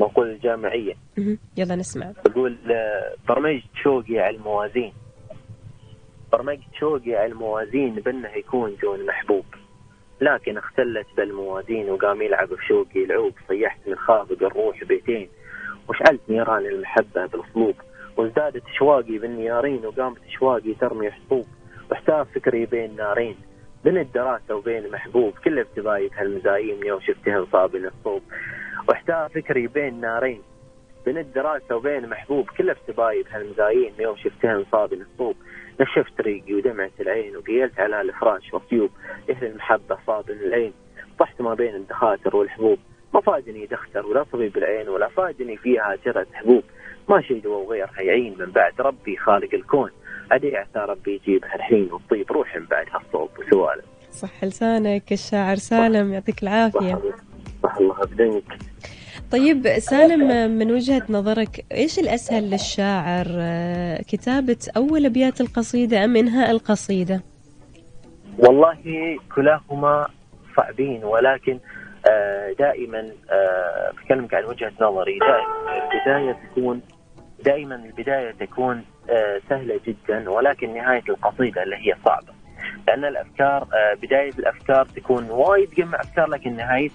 نقول 0.00 0.30
الجامعية. 0.30 0.94
يلا 1.56 1.76
نسمع. 1.76 2.12
تقول 2.24 2.56
آه، 2.70 3.14
برمجت 3.28 3.64
شوقي 3.82 4.18
على 4.18 4.36
الموازين. 4.36 4.92
برمجت 6.32 6.74
شوقي 6.80 7.14
على 7.14 7.32
الموازين 7.32 7.94
بأنه 7.94 8.28
يكون 8.28 8.76
دون 8.82 9.06
محبوب. 9.06 9.44
لكن 10.20 10.56
اختلت 10.58 11.06
بالموازين 11.16 11.90
وقام 11.90 12.22
يلعب 12.22 12.54
في 12.54 12.66
شوقي 12.66 13.04
العوب 13.04 13.32
صيحت 13.48 13.78
من 13.86 13.96
خافق 13.96 14.42
الروح 14.42 14.84
بيتين. 14.84 15.28
وشعلت 15.88 16.20
نيران 16.28 16.66
المحبة 16.66 17.26
بالصلوب 17.26 17.74
وازدادت 18.16 18.62
اشواقي 18.74 19.18
بالنيارين 19.18 19.86
وقامت 19.86 20.18
اشواقي 20.28 20.74
ترمي 20.74 21.10
حصوب 21.10 21.46
واحتار 21.90 22.24
فكري 22.24 22.66
بين 22.66 22.96
نارين. 22.96 23.36
بين 23.86 23.98
الدراسة 23.98 24.54
وبين 24.54 24.90
محبوب 24.90 25.34
كله 25.44 25.62
بتبايت 25.62 26.12
هالمزايم 26.14 26.84
يوم 26.84 27.00
شفتها 27.00 27.38
انصاب 27.38 27.76
الصوب. 27.76 28.22
واحتار 28.88 29.28
فكري 29.28 29.66
بين 29.66 30.00
نارين 30.00 30.42
بين 31.04 31.18
الدراسة 31.18 31.76
وبين 31.76 32.08
محبوب 32.08 32.50
كله 32.58 32.72
بتبايت 32.72 33.26
هالمزايم 33.32 33.92
يوم 33.98 34.16
شفتها 34.16 34.56
انصاب 34.56 34.92
الصوب. 34.92 35.36
نشفت 35.80 36.20
ريقي 36.20 36.54
ودمعة 36.54 36.90
العين 37.00 37.36
وقيلت 37.36 37.80
على 37.80 38.00
الفراش 38.00 38.54
وطيوب 38.54 38.90
إهل 39.30 39.46
المحبة 39.46 39.98
صاب 40.06 40.30
العين. 40.30 40.72
طحت 41.18 41.40
ما 41.40 41.54
بين 41.54 41.74
الدخاتر 41.74 42.36
والحبوب 42.36 42.78
ما 43.14 43.20
فادني 43.20 43.66
دختر 43.66 44.06
ولا 44.06 44.22
طبيب 44.22 44.56
العين 44.56 44.88
ولا 44.88 45.08
فادني 45.08 45.56
فيها 45.56 45.96
جرة 46.06 46.26
حبوب. 46.32 46.62
ما 47.08 47.20
شي 47.22 47.40
دوا 47.40 47.56
وغيرها 47.56 48.00
يعين 48.00 48.36
من 48.38 48.50
بعد 48.50 48.80
ربي 48.80 49.16
خالق 49.16 49.54
الكون. 49.54 49.90
عدي 50.30 50.56
عسى 50.56 50.78
ربي 50.78 51.14
يجيبها 51.14 51.54
الحين 51.54 51.88
وتطيب 51.92 52.32
روح 52.32 52.56
من 52.56 52.66
بعد 52.66 52.86
هالصوب 52.92 53.30
وسوالف. 53.38 53.84
صح 54.12 54.44
لسانك 54.44 55.12
الشاعر 55.12 55.56
سالم 55.56 56.12
يعطيك 56.12 56.42
العافية. 56.42 56.94
صح. 56.94 57.00
صح. 57.62 57.76
الله 57.76 57.94
بدنك 58.04 58.44
طيب 59.32 59.68
سالم 59.78 60.50
من 60.50 60.72
وجهة 60.72 61.02
نظرك 61.08 61.64
إيش 61.72 61.98
الأسهل 61.98 62.50
للشاعر 62.50 63.26
آه، 63.30 64.02
كتابة 64.02 64.58
أول 64.76 65.06
أبيات 65.06 65.40
القصيدة 65.40 66.04
أم 66.04 66.16
إنهاء 66.16 66.50
القصيدة؟ 66.50 67.22
والله 68.38 68.76
كلاهما 69.34 70.08
صعبين 70.56 71.04
ولكن 71.04 71.58
آه، 72.10 72.52
دائما 72.58 73.10
آه، 73.30 73.90
بكلمك 73.90 74.34
عن 74.34 74.44
وجهة 74.44 74.72
نظري 74.80 75.18
دائما 75.18 75.76
البداية 75.76 76.36
تكون 76.50 76.80
دائما 77.44 77.74
البداية 77.74 78.30
تكون 78.30 78.76
آه، 78.76 78.82
سهلة 79.48 79.80
جدا 79.86 80.30
ولكن 80.30 80.74
نهاية 80.74 81.04
القصيدة 81.08 81.62
اللي 81.62 81.76
هي 81.76 81.96
صعبة. 82.04 82.36
لأن 82.88 83.04
الأفكار 83.04 83.62
آه، 83.62 83.94
بداية 84.02 84.32
الأفكار 84.38 84.86
تكون 84.86 85.30
وايد 85.30 85.68
تجمع 85.68 86.00
أفكار 86.00 86.28
لكن 86.28 86.56
نهاية 86.56 86.90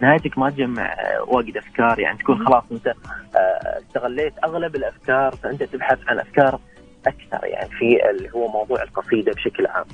نهايتك 0.00 0.38
ما 0.38 0.50
تجمع 0.50 0.92
آه، 0.92 1.22
واجد 1.22 1.56
أفكار. 1.56 2.00
يعني 2.00 2.18
تكون 2.18 2.46
خلاص 2.46 2.64
أنت 2.72 2.86
آه، 2.86 3.78
استغليت 3.78 4.32
أغلب 4.44 4.76
الأفكار 4.76 5.34
فأنت 5.36 5.62
تبحث 5.62 5.98
عن 6.08 6.18
أفكار 6.18 6.60
أكثر 7.06 7.46
يعني 7.46 7.70
في 7.70 8.10
اللي 8.10 8.30
هو 8.34 8.48
موضوع 8.48 8.82
القصيدة 8.82 9.32
بشكل 9.32 9.66
عام. 9.66 9.84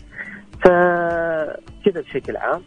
فكذا 0.65 2.01
بشكل 2.01 2.37
عام. 2.37 2.63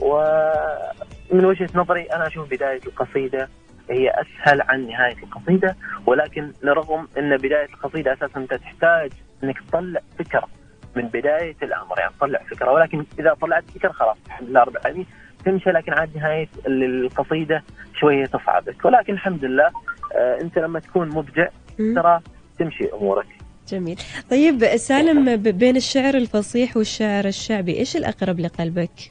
ومن 0.00 1.44
وجهة 1.44 1.68
نظري 1.74 2.02
أنا 2.02 2.26
أشوف 2.26 2.50
بداية 2.50 2.80
القصيدة 2.86 3.48
هي 3.90 4.10
أسهل 4.10 4.62
عن 4.62 4.86
نهاية 4.86 5.16
القصيدة 5.22 5.76
ولكن 6.06 6.52
رغم 6.64 7.08
أن 7.18 7.36
بداية 7.36 7.64
القصيدة 7.74 8.12
أساسا 8.12 8.40
أنت 8.40 8.54
تحتاج 8.54 9.10
أنك 9.44 9.58
تطلع 9.68 10.00
فكرة 10.18 10.48
من 10.96 11.02
بداية 11.08 11.56
الأمر 11.62 11.98
يعني 11.98 12.12
تطلع 12.18 12.38
فكرة 12.50 12.70
ولكن 12.72 13.04
إذا 13.18 13.34
طلعت 13.34 13.70
فكرة 13.70 13.92
خلاص 13.92 14.16
الحمد 14.26 14.48
لله 14.48 14.60
رب 14.62 14.76
العالمين 14.76 15.06
تمشي 15.44 15.70
لكن 15.70 15.92
عاد 15.92 16.16
نهاية 16.16 16.48
القصيدة 16.66 17.62
شوية 17.94 18.26
تصعبك 18.26 18.84
ولكن 18.84 19.12
الحمد 19.12 19.44
لله 19.44 19.70
آه، 20.16 20.40
أنت 20.40 20.58
لما 20.58 20.80
تكون 20.80 21.08
مبدع. 21.08 21.48
ترى 21.78 22.20
تمشي 22.58 22.84
أمورك 22.92 23.26
جميل 23.68 23.98
طيب 24.30 24.64
سالم 24.76 25.36
بين 25.36 25.76
الشعر 25.76 26.14
الفصيح 26.14 26.76
والشعر 26.76 27.24
الشعبي 27.24 27.78
إيش 27.78 27.96
الأقرب 27.96 28.40
لقلبك؟ 28.40 29.10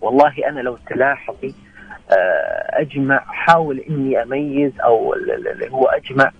والله 0.00 0.34
أنا 0.48 0.60
لو 0.60 0.78
تلاحظي 0.90 1.54
أجمع 2.70 3.16
احاول 3.16 3.78
إني 3.80 4.22
أميز 4.22 4.80
أو 4.80 5.14
ال- 5.14 5.30
ال- 5.30 5.48
اللي 5.48 5.70
هو 5.70 5.86
أجمع 5.86 6.30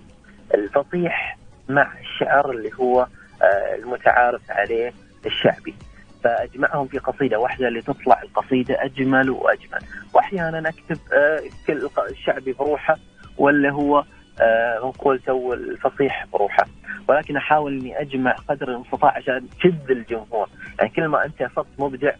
الفصيح 0.53 1.37
مع 1.69 1.91
الشعر 1.99 2.51
اللي 2.51 2.69
هو 2.79 3.07
آه، 3.41 3.75
المتعارف 3.75 4.41
عليه 4.51 4.93
الشعبي. 5.25 5.75
فأجمعهم 6.23 6.87
في 6.87 6.97
قصيدة 6.97 7.39
واحدة 7.39 7.69
لتطلع 7.69 8.21
القصيدة 8.21 8.83
أجمل 8.85 9.29
وأجمل. 9.29 9.79
وأحيانا 10.13 10.69
أكتب 10.69 10.97
آه، 11.13 11.41
كل 11.67 11.89
الشعبي 12.09 12.53
بروحه 12.53 12.95
ولا 13.37 13.69
هو 13.69 14.03
آه، 14.41 14.77
نقول 14.79 15.19
تو 15.19 15.53
الفصيح 15.53 16.25
بروحه. 16.33 16.65
ولكن 17.07 17.37
أحاول 17.37 17.79
إني 17.79 18.01
أجمع 18.01 18.31
قدر 18.31 18.67
المستطاع 18.69 19.11
عشان 19.17 19.47
تشد 19.59 19.91
الجمهور. 19.91 20.49
يعني 20.79 20.91
كل 20.91 21.05
ما 21.07 21.25
أنت 21.25 21.49
صرت 21.55 21.67
مبدع 21.79 22.11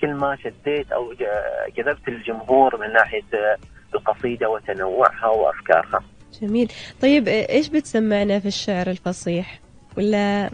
كل 0.00 0.14
ما 0.14 0.36
شديت 0.36 0.92
أو 0.92 1.14
جذبت 1.76 2.08
الجمهور 2.08 2.76
من 2.80 2.92
ناحية 2.92 3.22
آه، 3.34 3.56
القصيدة 3.94 4.48
وتنوعها 4.50 5.26
وأفكارها. 5.26 6.00
جميل 6.42 6.72
طيب 7.02 7.28
إيش 7.28 7.68
بتسمعنا 7.68 8.38
في 8.38 8.46
الشعر 8.48 8.86
الفصيح؟ 8.86 9.60
ولا 9.98 10.50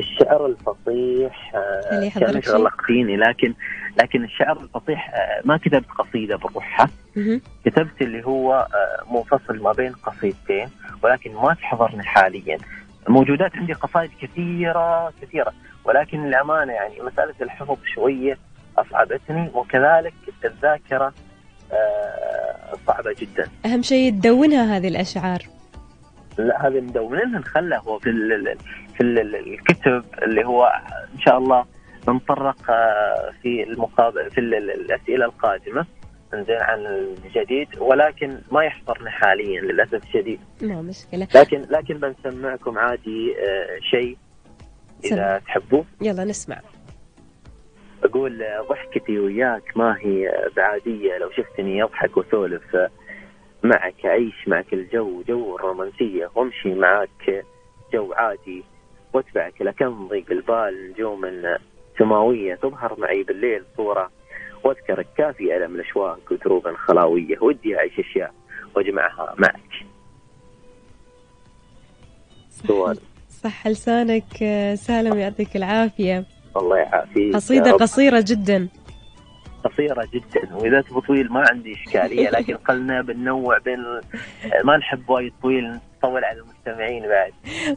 الشعر 0.00 0.46
الفصيح 0.46 1.52
آه، 1.54 2.08
كان 2.08 2.10
شيء؟ 2.10 2.38
يتعلق 2.38 2.82
فيني 2.86 3.16
لكن 3.16 3.54
لكن 4.02 4.24
الشعر 4.24 4.60
الفصيح 4.60 5.14
آه، 5.14 5.42
ما 5.44 5.56
كتبت 5.56 5.86
قصيدة 5.98 6.36
بروحها. 6.36 6.88
كتبت 7.64 8.02
اللي 8.02 8.26
هو 8.26 8.54
آه، 8.54 9.14
منفصل 9.14 9.62
ما 9.62 9.72
بين 9.72 9.92
قصيدتين 9.92 10.68
ولكن 11.02 11.34
ما 11.34 11.54
تحضرني 11.54 12.02
حاليا 12.02 12.58
موجودات 13.08 13.56
عندي 13.56 13.72
قصائد 13.72 14.10
كثيرة 14.22 15.12
كثيرة 15.22 15.52
ولكن 15.84 16.26
للأمانة 16.26 16.72
يعني 16.72 17.00
مسألة 17.00 17.34
الحفظ 17.40 17.76
شوية 17.94 18.38
أصعبتني 18.78 19.50
وكذلك 19.54 20.14
الذاكره 20.44 21.12
آه، 21.72 22.76
صعبة 22.86 23.14
جدا. 23.18 23.48
أهم 23.66 23.82
شيء 23.82 24.10
تدونها 24.10 24.76
هذه 24.76 24.88
الأشعار. 24.88 25.42
لا 26.38 26.66
هذه 26.66 26.80
مدونينها 26.80 27.38
نخلها 27.38 27.78
هو 27.78 27.98
في 27.98 28.10
ال 28.10 28.56
في 28.94 29.00
ال 29.00 29.36
الكتب 29.36 30.04
اللي 30.22 30.44
هو 30.44 30.64
إن 31.14 31.20
شاء 31.20 31.38
الله 31.38 31.64
نتطرق 32.08 32.70
آه، 32.70 33.30
في 33.42 33.62
المقابل 33.62 34.30
في 34.30 34.40
الأسئلة 34.40 35.24
القادمة 35.24 35.86
زين 36.34 36.56
عن 36.60 36.86
الجديد 36.86 37.68
ولكن 37.78 38.38
ما 38.52 38.64
يحضرنا 38.64 39.10
حاليا 39.10 39.60
للأسف 39.60 40.04
الشديد. 40.04 40.40
ما 40.62 40.82
مشكلة. 40.82 41.28
لكن 41.34 41.64
لكن 41.70 41.94
بنسمعكم 41.98 42.78
عادي 42.78 43.34
آه، 43.38 43.78
شيء 43.90 44.16
إذا 45.04 45.42
تحبوا. 45.46 45.82
يلا 46.00 46.24
نسمع. 46.24 46.60
أقول 48.04 48.44
ضحكتي 48.68 49.18
وياك 49.18 49.76
ما 49.76 49.96
هي 50.00 50.48
بعادية. 50.56 51.18
لو 51.18 51.30
شفتني 51.30 51.82
اضحك 51.82 52.16
وسولف 52.16 52.76
معك 53.62 54.06
أعيش 54.06 54.48
معك 54.48 54.72
الجو 54.72 55.22
جو 55.22 55.56
الرومانسية. 55.56 56.30
وامشي 56.34 56.74
معك 56.74 57.44
جو 57.92 58.12
عادي. 58.12 58.64
وأتبعك 59.12 59.62
لكم 59.62 60.08
ضيق 60.08 60.30
البال 60.30 60.90
نجوم 60.90 61.42
سماويه 61.98 62.54
تظهر 62.54 63.00
معي 63.00 63.22
بالليل 63.22 63.64
صورة 63.76 64.10
واذكرك 64.64 65.06
كافي 65.16 65.56
ألم 65.56 65.74
الأشواق 65.74 66.20
ودروبا 66.30 66.76
خلاوية. 66.76 67.38
ودي 67.40 67.76
أعيش 67.76 67.98
أشياء 67.98 68.34
وأجمعها 68.74 69.34
معك. 69.38 69.86
سؤال. 72.50 72.98
صح 73.44 73.66
لسانك 73.66 74.24
سالم 74.74 75.18
يعطيك 75.18 75.56
العافية. 75.56 76.24
الله 76.56 76.76
يعافيك 76.76 77.34
قصيدة 77.34 77.72
قصيرة 77.72 78.24
جدا. 78.28 78.68
قصيرة 79.64 80.08
جدا 80.14 80.54
وإذا 80.54 80.80
تبغى 80.80 81.00
طويل 81.00 81.32
ما 81.32 81.44
عندي 81.50 81.72
إشكالية 81.72 82.30
لكن 82.36 82.54
قلنا 82.54 83.02
بننوع 83.02 83.58
بين 83.58 83.78
ما 84.64 84.76
نحب 84.76 85.10
وايد 85.10 85.32
طويل 85.42 85.80
نطول 85.98 86.24
على 86.24 86.40
المستمعين 86.40 87.02
بعد. 87.02 87.32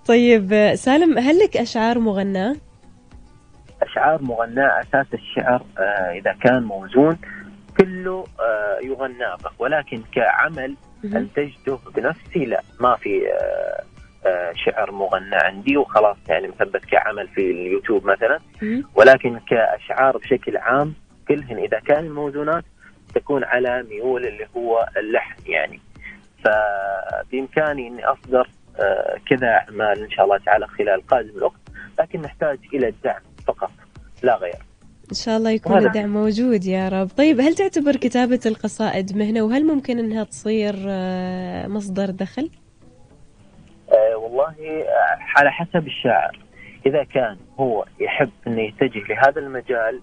طيب 0.06 0.76
سالم 0.76 1.18
هل 1.18 1.40
لك 1.40 1.58
أشعار 1.58 2.00
مغناة؟ 2.00 2.56
أشعار 3.82 4.22
مغناة 4.22 4.82
أساس 4.82 5.08
الشعر 5.14 5.66
آه 5.80 6.12
إذا 6.12 6.36
كان 6.44 6.64
موزون 6.64 7.18
كله 7.78 8.26
آه 8.40 8.80
يغنى 8.84 9.52
ولكن 9.60 10.02
كعمل 10.12 10.76
أنتجته 11.06 11.80
بنفسي 11.96 12.46
لا 12.46 12.62
ما 12.80 12.96
في 12.96 13.28
آه 13.28 13.68
آه، 13.78 13.97
شعر 14.66 14.92
مغنى 14.92 15.36
عندي 15.36 15.78
وخلاص 15.78 16.18
يعني 16.30 16.48
مثبت 16.48 16.86
كعمل 16.86 17.28
في 17.28 17.52
اليوتيوب 17.52 18.06
مثلا. 18.06 18.40
ولكن 18.96 19.40
كأشعار 19.40 20.18
بشكل 20.18 20.58
عام 20.58 20.94
كلهن 21.28 21.58
إذا 21.58 21.80
كان 21.80 22.06
الموزونات 22.06 22.64
تكون 23.16 23.44
على 23.44 23.84
ميول 23.90 24.28
اللي 24.28 24.48
هو 24.58 24.88
اللحن 24.98 25.42
يعني. 25.46 25.80
فبإمكاني 26.44 27.88
إني 27.88 28.06
أصدر 28.06 28.50
آه، 28.80 29.18
كذا 29.30 29.48
أعمال 29.48 30.04
إن 30.04 30.10
شاء 30.10 30.26
الله 30.26 30.38
تعالى 30.38 30.68
خلال 30.68 31.08
قادم 31.08 31.38
الوقت 31.38 31.60
لكن 32.00 32.22
نحتاج 32.22 32.60
إلى 32.74 32.88
الدعم 32.88 33.22
فقط 33.48 33.72
لا 34.24 34.36
غير. 34.36 34.56
إن 35.12 35.16
شاء 35.16 35.38
الله 35.38 35.52
يكون 35.52 35.78
الدعم 35.78 36.10
موجود 36.10 36.66
يا 36.66 36.90
رب. 36.90 37.08
طيب 37.18 37.42
هل 37.42 37.56
تعتبر 37.56 37.96
كتابة 37.96 38.40
القصائد 38.46 39.18
مهنة 39.18 39.42
وهل 39.42 39.66
ممكن 39.66 40.00
إنها 40.00 40.24
تصير 40.24 40.76
آه، 40.88 41.68
مصدر 41.68 42.10
دخل؟ 42.10 42.50
آه 43.94 44.18
والله 44.18 44.56
آه، 44.82 45.18
على 45.38 45.52
حسب 45.52 45.88
الشاعر. 45.88 46.40
إذا 46.86 47.04
كان 47.04 47.38
هو 47.60 47.86
يحب 48.00 48.30
إنه 48.48 48.62
يتجه 48.62 49.04
لهذا 49.14 49.40
المجال 49.42 50.02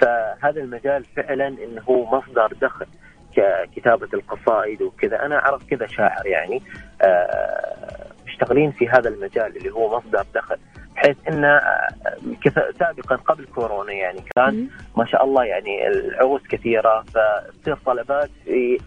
فهذا 0.00 0.60
المجال 0.60 1.04
فعلا 1.04 1.48
إنه 1.48 1.82
هو 1.88 2.18
مصدر 2.18 2.52
دخل 2.60 2.86
ككتابة 3.36 4.08
القصائد 4.14 4.82
وكذا. 4.82 5.26
أنا 5.26 5.38
أعرف 5.38 5.66
كذا 5.70 5.86
شاعر 5.86 6.26
يعني 6.26 6.62
آه 7.02 8.06
مشتغلين 8.26 8.70
في 8.70 8.88
هذا 8.88 9.08
المجال 9.08 9.56
اللي 9.56 9.70
هو 9.70 9.96
مصدر 9.96 10.24
دخل 10.34 10.56
بحيث 10.96 11.16
إنه 11.28 11.60
سابقا 12.78 13.16
قبل 13.16 13.44
كورونا 13.44 13.92
يعني 13.92 14.20
كان 14.36 14.68
ما 14.96 15.04
شاء 15.06 15.24
الله 15.24 15.44
يعني 15.44 15.88
العروس 15.88 16.42
كثيرة 16.42 17.02
فتصير 17.02 17.76
طلبات 17.86 18.30
في 18.44 18.78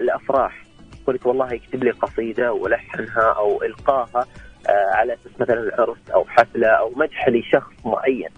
الأفراح. 0.00 0.65
قلت 1.06 1.26
والله 1.26 1.52
يكتب 1.52 1.84
لي 1.84 1.90
قصيدة 1.90 2.52
ولحنها 2.52 3.34
أو 3.36 3.62
إلقاها 3.62 4.26
آه، 4.68 4.90
على 4.94 5.12
أساس 5.14 5.40
مثلا 5.40 5.80
عرس 5.80 6.10
أو 6.14 6.24
حفلة 6.24 6.68
أو 6.68 6.92
مدح 6.96 7.28
لشخص 7.28 7.72
معين. 7.84 8.28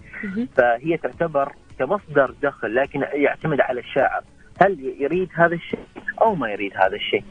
فهي 0.57 0.97
تعتبر 0.97 1.51
كمصدر 1.79 2.33
دخل 2.43 2.75
لكن 2.75 3.05
يعتمد 3.13 3.61
على 3.61 3.79
الشاعر. 3.79 4.23
هل 4.61 4.95
يريد 4.99 5.29
هذا 5.33 5.55
الشيء 5.55 5.79
أو 6.21 6.35
ما 6.35 6.51
يريد 6.51 6.71
هذا 6.75 6.95
الشيء؟ 6.95 7.23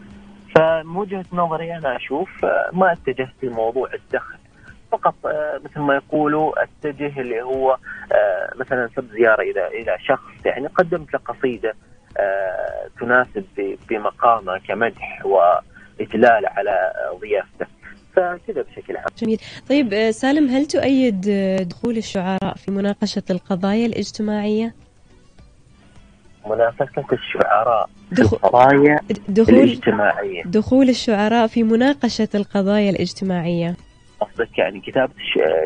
فمن 0.56 0.96
وجهة 0.96 1.24
نظري 1.32 1.76
أنا 1.76 1.96
أشوف 1.96 2.44
آه، 2.44 2.70
ما 2.72 2.92
اتجهت 2.92 3.34
لموضوع 3.42 3.88
الدخل. 3.94 4.38
فقط 4.92 5.26
آه، 5.26 5.60
مثل 5.64 5.80
ما 5.80 5.94
يقولوا 5.94 6.62
أتجه 6.62 7.20
اللي 7.20 7.42
هو 7.42 7.76
مثلا 8.56 8.88
سب 8.96 9.04
زيارة 9.12 9.42
إلى 9.42 9.66
إلى 9.66 9.96
شخص. 10.00 10.46
يعني 10.46 10.66
قدمت 10.66 11.14
له 11.14 11.20
قصيدة. 11.20 11.74
تناسب 13.00 13.44
بمقامه 13.90 14.58
كمدح 14.68 15.26
واجلال 15.26 16.46
على 16.46 16.92
ضيافته. 17.20 17.66
فكذا 18.16 18.62
بشكل 18.62 18.96
عام. 18.96 19.06
جميل. 19.18 19.40
طيب 19.68 19.94
آه، 19.94 20.10
سالم 20.10 20.48
هل 20.48 20.66
تؤيد 20.66 21.26
آه، 21.28 21.62
دخول 21.62 21.96
الشعراء 21.96 22.54
في 22.56 22.70
مناقشة 22.70 23.22
القضايا 23.30 23.86
الاجتماعية؟ 23.86 24.74
مناقشة 26.46 27.04
الشعراء 27.12 27.88
في 28.14 28.22
القضايا 28.22 29.00
دخول 29.28 29.54
الاجتماعية. 29.54 30.42
دخول 30.44 30.88
الشعراء 30.88 31.46
في 31.46 31.62
مناقشة 31.62 32.28
القضايا 32.34 32.90
الاجتماعية. 32.90 33.76
قصدك 34.20 34.58
يعني 34.58 34.80
كتابة 34.80 35.12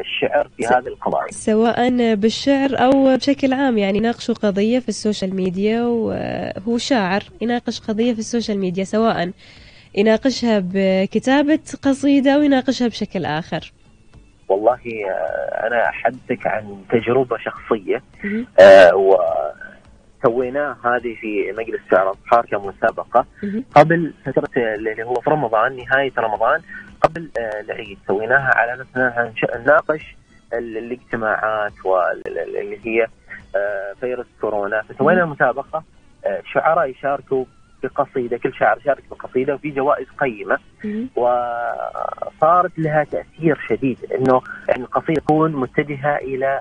الشعر 0.00 0.48
في 0.56 0.66
هذه 0.66 0.86
القضايا. 0.86 1.30
سواء 1.30 2.14
بالشعر 2.14 2.70
أو 2.72 3.16
بشكل 3.16 3.52
عام 3.52 3.78
يعني 3.78 3.98
يناقشوا 3.98 4.34
قضية 4.34 4.78
في 4.78 4.88
ال 4.88 4.95
social 4.95 5.36
media 5.36 5.82
وهو 5.82 6.78
شاعر 6.78 7.22
يناقش 7.40 7.80
قضية 7.80 8.12
في 8.12 8.18
ال 8.18 8.24
social 8.24 8.58
media 8.58 8.84
سواء 8.84 9.30
يناقشها 9.94 10.62
بكتابة 10.64 11.60
قصيدة 11.82 12.34
أو 12.34 12.42
يناقشها 12.42 12.88
بشكل 12.88 13.24
آخر. 13.24 13.72
والله 14.48 14.80
آه، 15.10 15.66
أنا 15.66 15.88
أحدثك 15.88 16.46
عن 16.46 16.76
تجربة 16.90 17.36
شخصية. 17.38 18.02
آه 18.60 18.96
و 18.96 19.16
سويناه 20.26 20.76
هذه 20.84 21.14
في 21.20 21.52
مجلس 21.58 21.80
شعر 21.90 22.10
الصحار 22.10 22.46
كمسابقة. 22.46 23.26
قبل 23.74 24.12
فترة 24.26 24.74
اللي 24.74 25.02
هو 25.04 25.14
في 25.14 25.30
رمضان 25.30 25.76
نهاية 25.76 26.12
رمضان 26.18 26.60
قبل 27.02 27.30
آه، 27.38 27.60
العيد 27.60 27.98
سويناها 28.06 28.50
على 28.54 28.74
أساس 28.74 28.86
نناقش 29.56 30.16
الاجتماعات 30.52 31.72
واللي 31.84 32.78
هي 32.86 33.06
آه، 33.56 33.92
فيروس 34.00 34.26
كورونا. 34.40 34.82
فسوينا 34.82 35.24
مسابقة 35.24 35.84
آه، 36.26 36.42
شعراء 36.52 36.90
يشاركوا 36.90 37.44
بقصيدة 37.82 38.36
كل 38.38 38.54
شاعر 38.54 38.78
يشارك 38.78 39.02
بقصيدة 39.10 39.54
وفي 39.54 39.70
جوائز 39.70 40.06
قيمة. 40.20 40.58
وصارت 41.16 42.78
لها 42.78 43.04
تأثير 43.04 43.58
شديد 43.68 43.98
إنه 44.12 44.42
القصيدة 44.76 45.20
تكون 45.20 45.52
متجهة 45.52 46.16
إلى 46.16 46.60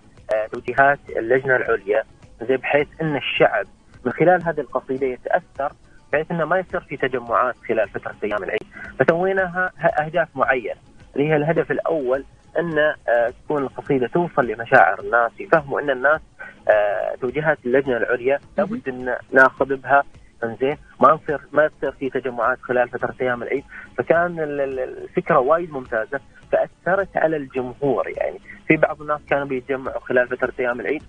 توجيهات 0.52 1.00
اللجنة 1.18 1.56
العليا 1.56 2.04
زي 2.42 2.58
بحيث 2.58 2.88
إن 3.02 3.16
الشعب 3.16 3.66
من 4.06 4.12
خلال 4.12 4.44
هذه 4.44 4.60
القصيدة 4.60 5.08
يتأثر 5.08 5.72
بحيث 6.14 6.32
إنه 6.32 6.46
ما 6.46 6.60
يصير 6.60 6.82
في 6.82 6.98
تجمعات 6.98 7.56
خلال 7.68 7.90
فترة 7.90 8.16
أيام 8.24 8.44
العيد. 8.44 8.64
فسويناها 9.00 9.72
أهداف 10.02 10.28
معينة. 10.36 10.80
اللي 11.16 11.30
هي 11.30 11.36
الهدف 11.36 11.72
الأول 11.72 12.26
إن 12.60 12.80
آه، 12.80 13.34
تكون 13.46 13.64
القصيدة 13.64 14.08
توصل 14.08 14.48
لمشاعر 14.48 15.00
الناس 15.00 15.32
يفهموا 15.40 15.82
إن 15.82 15.90
الناس 15.90 16.22
آه، 16.70 17.16
توجيهات 17.22 17.58
اللجنة 17.66 17.98
العليا 17.98 18.40
لابد 18.58 18.90
إن 18.90 19.16
ناخذ 19.34 19.76
بها. 19.76 20.04
إنزين 20.44 20.78
ما 21.02 21.12
نصير 21.12 21.40
ما 21.52 21.68
تصير 21.68 21.92
في 21.92 22.10
تجمعات 22.10 22.58
خلال 22.62 22.90
فترة 22.90 23.16
أيام 23.22 23.44
العيد. 23.44 23.64
فكان 23.98 24.36
الفكرة 24.40 25.40
وايد 25.40 25.72
ممتازة 25.72 26.20
فأثرت 26.52 27.18
على 27.18 27.38
الجمهور 27.38 28.10
يعني. 28.10 28.40
في 28.68 28.78
بعض 28.78 29.02
الناس 29.02 29.20
كانوا 29.30 29.46
بيتجمعوا 29.46 30.00
خلال 30.00 30.28
فترة 30.28 30.54
أيام 30.60 30.80
العيد. 30.82 31.04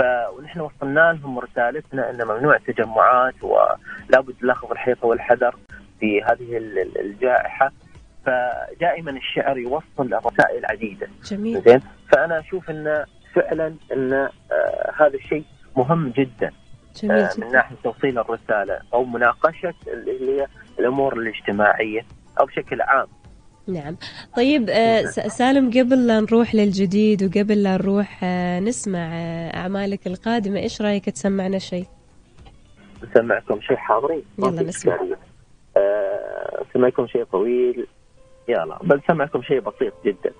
ونحن 0.00 0.60
وصلنا 0.60 1.12
لهم 1.12 1.38
رسالتنا 1.38 2.10
إن 2.10 2.24
ممنوع 2.26 2.56
التجمعات 2.56 3.34
ولابد 3.42 4.34
الاخذ 4.42 4.70
الحيطة 4.70 5.06
والحذر 5.06 5.56
في 6.00 6.22
هذه 6.22 6.56
الجائحة. 7.00 7.72
فدائما 8.26 9.10
الشعر 9.10 9.58
يوصل 9.58 10.12
رسائل 10.12 10.66
عديده 10.70 11.08
جميل. 11.24 11.60
زين؟ 11.60 11.80
فأنا 12.12 12.38
أشوف 12.38 12.70
إن 12.70 13.04
فعلا 13.34 13.74
إن 13.92 14.12
آه 14.12 14.92
هذا 15.00 15.14
الشيء 15.14 15.44
مهم 15.76 16.08
جدا. 16.10 16.50
جميل 17.02 17.16
آه 17.16 17.30
من 17.38 17.52
ناحية 17.52 17.76
توصيل 17.84 18.18
الرسالة 18.18 18.80
أو 18.94 19.04
مناقشة 19.04 19.74
اللي 19.86 20.30
هي 20.40 20.46
الأمور 20.78 21.12
الاجتماعية 21.18 22.00
أو 22.40 22.46
بشكل 22.46 22.80
عام. 22.82 23.06
نعم. 23.68 23.96
طيب 24.36 24.70
آه، 24.70 25.02
سالم 25.06 25.70
قبل 25.70 26.06
لا 26.06 26.20
نروح 26.20 26.54
للجديد 26.54 27.22
وقبل 27.22 27.62
لا 27.62 27.76
نروح 27.76 28.20
آه، 28.24 28.60
نسمع 28.60 29.10
آه، 29.12 29.56
أعمالك 29.56 30.06
القادمة 30.06 30.58
إيش 30.58 30.82
رأيك 30.82 31.10
تسمعنا 31.10 31.58
شيء؟ 31.58 31.86
نسمعكم 33.02 33.60
شيء 33.60 33.76
حاضرين. 33.76 34.22
يلا 34.38 34.62
نسمع 34.62 35.00
أه 35.76 36.64
سمعكم 36.74 37.06
شيء 37.06 37.24
طويل؟ 37.24 37.86
يلا 38.48 38.78
بسمعكم 38.84 39.42
شيء 39.42 39.60
بسيط 39.60 39.92
جدا. 40.04 40.32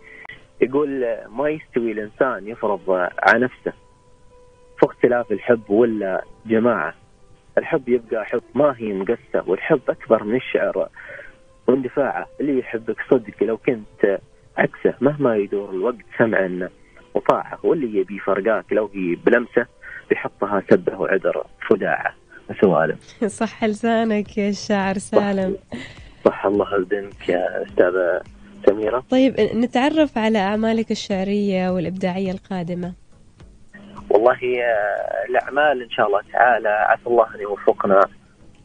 يقول 0.61 1.07
ما 1.29 1.49
يستوي 1.49 1.93
الإنسان 1.93 2.49
يفرض 2.49 2.81
على 3.19 3.45
نفسه 3.45 3.73
في 4.81 4.87
اختلاف 4.87 5.33
الحب 5.33 5.71
ولا 5.71 6.25
جماعة. 6.47 6.95
الحب 7.59 7.89
يبقى 7.89 8.25
حب 8.25 8.43
ما 8.55 8.75
هي 8.79 8.93
مقسى 8.93 9.43
والحب 9.47 9.81
أكبر 9.89 10.25
من 10.25 10.37
الشعر. 10.37 10.89
واندفاعه 11.67 12.27
اللي 12.41 12.59
يحبك 12.59 12.97
صدق 13.11 13.43
لو 13.43 13.57
كنت 13.57 14.19
عكسه 14.57 14.95
مهما 15.01 15.37
يدور 15.37 15.71
الوقت 15.71 16.05
سمعا 16.19 16.69
وطاعه 17.15 17.59
واللي 17.63 18.01
يبي 18.01 18.19
فرقاك 18.19 18.73
لو 18.73 18.91
هي 18.95 19.15
بلمسه 19.15 19.67
بيحطها 20.11 20.63
سبه 20.71 21.01
وعذر 21.01 21.47
فداعه. 21.71 22.15
سوالف 22.61 22.99
صح 23.41 23.65
لسانك 23.65 24.39
يا 24.39 24.49
الشاعر 24.49 24.99
سالم. 24.99 25.57
صح 26.25 26.47
الله 26.47 26.75
يهدنك 26.75 27.29
يا 27.29 27.63
أستاذة 27.63 28.23
سميرة. 28.67 29.05
طيب 29.11 29.41
نتعرف 29.41 30.19
على 30.19 30.39
أعمالك 30.39 30.91
الشعرية 30.91 31.71
والإبداعية 31.71 32.33
القادمة. 32.33 32.93
والله 34.11 34.39
الأعمال 35.29 35.83
إن 35.83 35.91
شاء 35.91 36.07
الله 36.07 36.21
تعالى 36.33 36.69
عسى 36.69 37.07
الله 37.07 37.35
أن 37.35 37.41
يوفقنا 37.41 38.07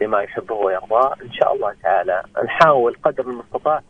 لما 0.02 0.22
يحبه 0.22 0.56
ويرضاه 0.56 1.16
إن 1.24 1.32
شاء 1.34 1.54
الله 1.56 1.74
تعالى 1.84 2.24
نحاول 2.46 2.96
قدر 3.04 3.24
المستطاع 3.24 3.82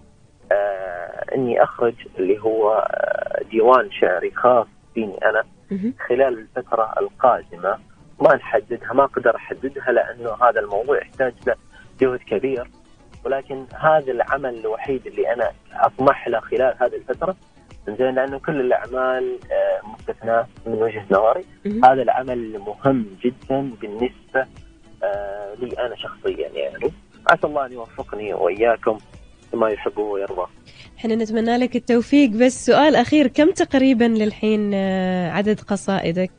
آه 0.51 1.35
إني 1.35 1.63
أخرج 1.63 1.93
اللي 2.19 2.39
هو 2.39 2.71
آه 2.73 3.43
ديوان 3.51 3.91
شعري 3.91 4.31
خاص 4.31 4.67
فيني 4.93 5.17
أنا 5.25 5.43
خلال 6.07 6.39
الفترة 6.39 6.93
القادمة. 6.99 7.77
ما 8.21 8.35
نحددها 8.35 8.93
ما 8.93 9.03
أقدر 9.03 9.35
أحددها 9.35 9.91
لأنه 9.91 10.33
هذا 10.43 10.59
الموضوع 10.59 10.97
يحتاج 10.97 11.33
له 11.47 11.55
جهد 12.01 12.19
كبير. 12.19 12.67
ولكن 13.25 13.65
هذا 13.75 14.11
العمل 14.11 14.55
الوحيد 14.59 15.07
اللي 15.07 15.33
أنا 15.33 15.51
أطمح 15.73 16.27
له 16.27 16.39
خلال 16.39 16.75
هذه 16.81 16.95
الفترة 16.95 17.35
زين 17.87 18.15
لأنه 18.15 18.39
كل 18.39 18.61
الأعمال 18.61 19.39
آه 19.51 19.87
مستثناة 19.87 20.47
من 20.65 20.73
وجهة 20.73 21.05
نظري. 21.11 21.45
هذا 21.83 22.01
العمل 22.01 22.59
مهم 22.59 23.05
جدا 23.23 23.71
بالنسبة 23.81 24.45
آه 25.03 25.53
لي 25.59 25.85
أنا 25.85 25.95
شخصيا 25.95 26.47
يعني 26.49 26.91
عسى 27.29 27.47
الله 27.47 27.65
أن 27.65 27.71
يوفقني 27.71 28.33
وإياكم 28.33 28.97
لما 29.53 29.69
يحبه 29.69 30.01
ويرضى. 30.01 30.47
إحنا 30.97 31.15
نتمنى 31.15 31.57
لك 31.57 31.75
التوفيق 31.75 32.29
بس 32.29 32.65
سؤال 32.65 32.95
أخير 32.95 33.27
كم 33.27 33.51
تقريبا 33.51 34.03
للحين 34.03 34.71
آه، 34.73 35.31
عدد 35.31 35.59
قصائدك؟ 35.59 36.31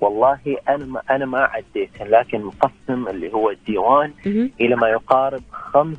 والله 0.00 0.38
أنا 0.68 0.84
ما 0.84 1.02
أنا 1.10 1.26
ما 1.26 1.40
عديت 1.40 2.02
لكن 2.02 2.40
مقسم 2.40 3.08
اللي 3.08 3.32
هو 3.32 3.50
الديوان 3.50 4.12
إلى 4.60 4.76
ما 4.76 4.88
يقارب 4.88 5.42
خمس 5.52 5.96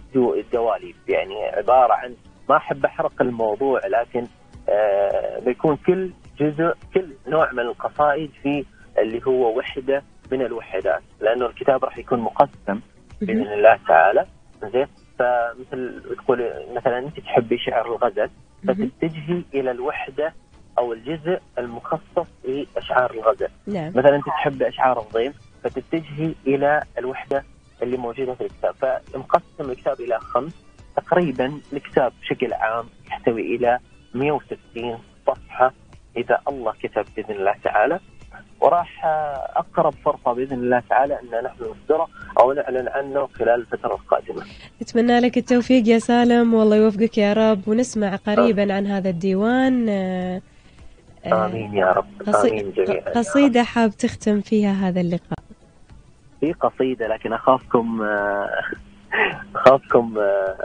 دواليب 0.53 0.95
يعني 1.07 1.43
عبارة 1.43 1.93
عن 1.93 2.13
ما 2.49 2.57
أحب 2.57 2.85
أحرق 2.85 3.21
الموضوع 3.21 3.81
لكن 3.87 4.27
آه 4.69 5.39
بيكون 5.39 5.77
كل 5.87 6.11
جزء 6.39 6.73
كل 6.93 7.13
نوع 7.27 7.51
من 7.51 7.59
القصائد 7.59 8.31
في 8.43 8.65
اللي 8.99 9.21
هو 9.27 9.57
وحدة 9.57 10.03
من 10.31 10.41
الوحدات 10.41 11.01
لأنه 11.21 11.45
الكتاب 11.45 11.85
راح 11.85 11.97
يكون 11.97 12.19
مقسم 12.19 12.79
بإذن 13.21 13.53
الله 13.53 13.79
تعالى. 13.87 14.25
زين؟ 14.73 14.87
فمثل 15.19 16.01
تقول 16.17 16.53
مثلا 16.75 16.97
أنت 16.97 17.19
تحبي 17.19 17.57
شعر 17.57 17.85
الغزل 17.85 18.29
فتتجهي 18.67 19.43
إلى 19.53 19.71
الوحدة 19.71 20.33
أو 20.77 20.93
الجزء 20.93 21.39
المخصص 21.57 22.27
لأشعار 22.43 23.11
الغزل. 23.11 23.47
نعم. 23.67 23.89
مثلا 23.89 24.15
أنت 24.15 24.25
تحبي 24.25 24.67
أشعار 24.67 24.99
الضيم 24.99 25.33
فتتجهي 25.63 26.33
إلى 26.47 26.83
الوحدة 26.97 27.43
اللي 27.83 27.97
موجودة 27.97 28.33
في 28.33 28.41
الكتاب. 28.41 28.75
فمقسم 28.75 29.71
الكتاب 29.71 30.01
إلى 30.01 30.19
خمس. 30.19 30.65
تقريبا 30.95 31.61
الكتاب 31.73 32.13
بشكل 32.21 32.53
عام 32.53 32.85
يحتوي 33.07 33.55
إلى 33.55 33.79
160 34.13 34.97
صفحة 35.27 35.73
إذا 36.17 36.41
الله 36.47 36.73
كتب 36.83 37.05
بإذن 37.15 37.35
الله 37.35 37.55
تعالى. 37.63 37.99
وراح 38.61 39.05
أقرب 39.55 39.93
فرصة 40.05 40.33
بإذن 40.33 40.57
الله 40.57 40.83
تعالى 40.89 41.19
أن 41.19 41.43
نحن 41.45 41.63
نصدره 41.63 42.07
أو 42.39 42.53
نعلن 42.53 42.87
عنه 42.87 43.27
خلال 43.27 43.59
الفترة 43.61 43.93
القادمة. 43.93 44.45
نتمنى 44.81 45.19
لك 45.19 45.37
التوفيق 45.37 45.87
يا 45.87 45.99
سالم 45.99 46.53
والله 46.53 46.75
يوفقك 46.75 47.17
يا 47.17 47.33
رب 47.33 47.67
ونسمع 47.67 48.15
قريبا 48.15 48.73
عن 48.73 48.87
هذا 48.87 49.09
الديوان. 49.09 49.89
آه، 49.89 50.41
آمين 51.25 51.73
يا 51.73 51.91
رب 51.91 52.35
آمين 52.35 52.71
جميعا 52.71 53.09
قصيدة 53.15 53.63
حاب 53.63 53.91
تختم 53.91 54.41
فيها 54.41 54.71
هذا 54.71 55.01
اللقاء. 55.01 55.39
في 56.39 56.53
قصيدة 56.53 57.07
لكن 57.07 57.33
أخافكم 57.33 58.01
آه، 58.01 58.49
أخافكم 59.55 60.17
آه، 60.17 60.55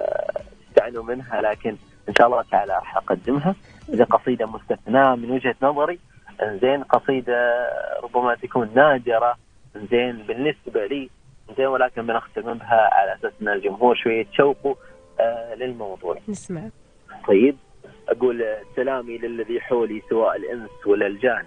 تستعنوا 0.76 1.04
منها 1.04 1.40
لكن 1.40 1.76
إن 2.08 2.14
شاء 2.18 2.26
الله 2.26 2.42
تعالى 2.50 2.72
راح 2.72 2.96
اقدمها 2.96 3.54
إذا 3.88 4.04
قصيدة 4.04 4.46
مستثناة 4.46 5.14
من 5.14 5.30
وجهة 5.30 5.54
نظري 5.62 5.98
زين 6.42 6.82
قصيدة 6.82 7.68
ربما 8.02 8.34
تكون 8.34 8.70
نادرة 8.74 9.36
زين 9.90 10.16
بالنسبة 10.16 10.86
لي 10.86 11.10
زين 11.56 11.66
ولكن 11.66 12.06
بنختم 12.06 12.54
بها 12.54 12.90
على 12.92 13.14
أساس 13.14 13.32
أن 13.42 13.48
الجمهور 13.48 13.94
شوية 13.96 14.20
يتشوقوا 14.20 14.74
آه 15.20 15.54
للموضوع. 15.54 16.18
نسمع. 16.28 16.68
طيب 17.28 17.56
أقول 18.08 18.44
سلامي 18.76 19.18
للذي 19.18 19.60
حولي 19.60 20.02
سواء 20.10 20.36
الإنس 20.36 20.86
ولا 20.86 21.06
الجان. 21.06 21.46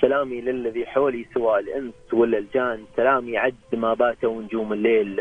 سلامي 0.00 0.40
للذي 0.40 0.86
حولي 0.86 1.26
سواء 1.34 1.60
الإنس 1.60 1.94
ولا 2.12 2.38
الجان، 2.38 2.84
سلامي 2.96 3.38
عد 3.38 3.54
ما 3.72 3.94
باتوا 3.94 4.42
نجوم 4.42 4.72
الليل 4.72 5.20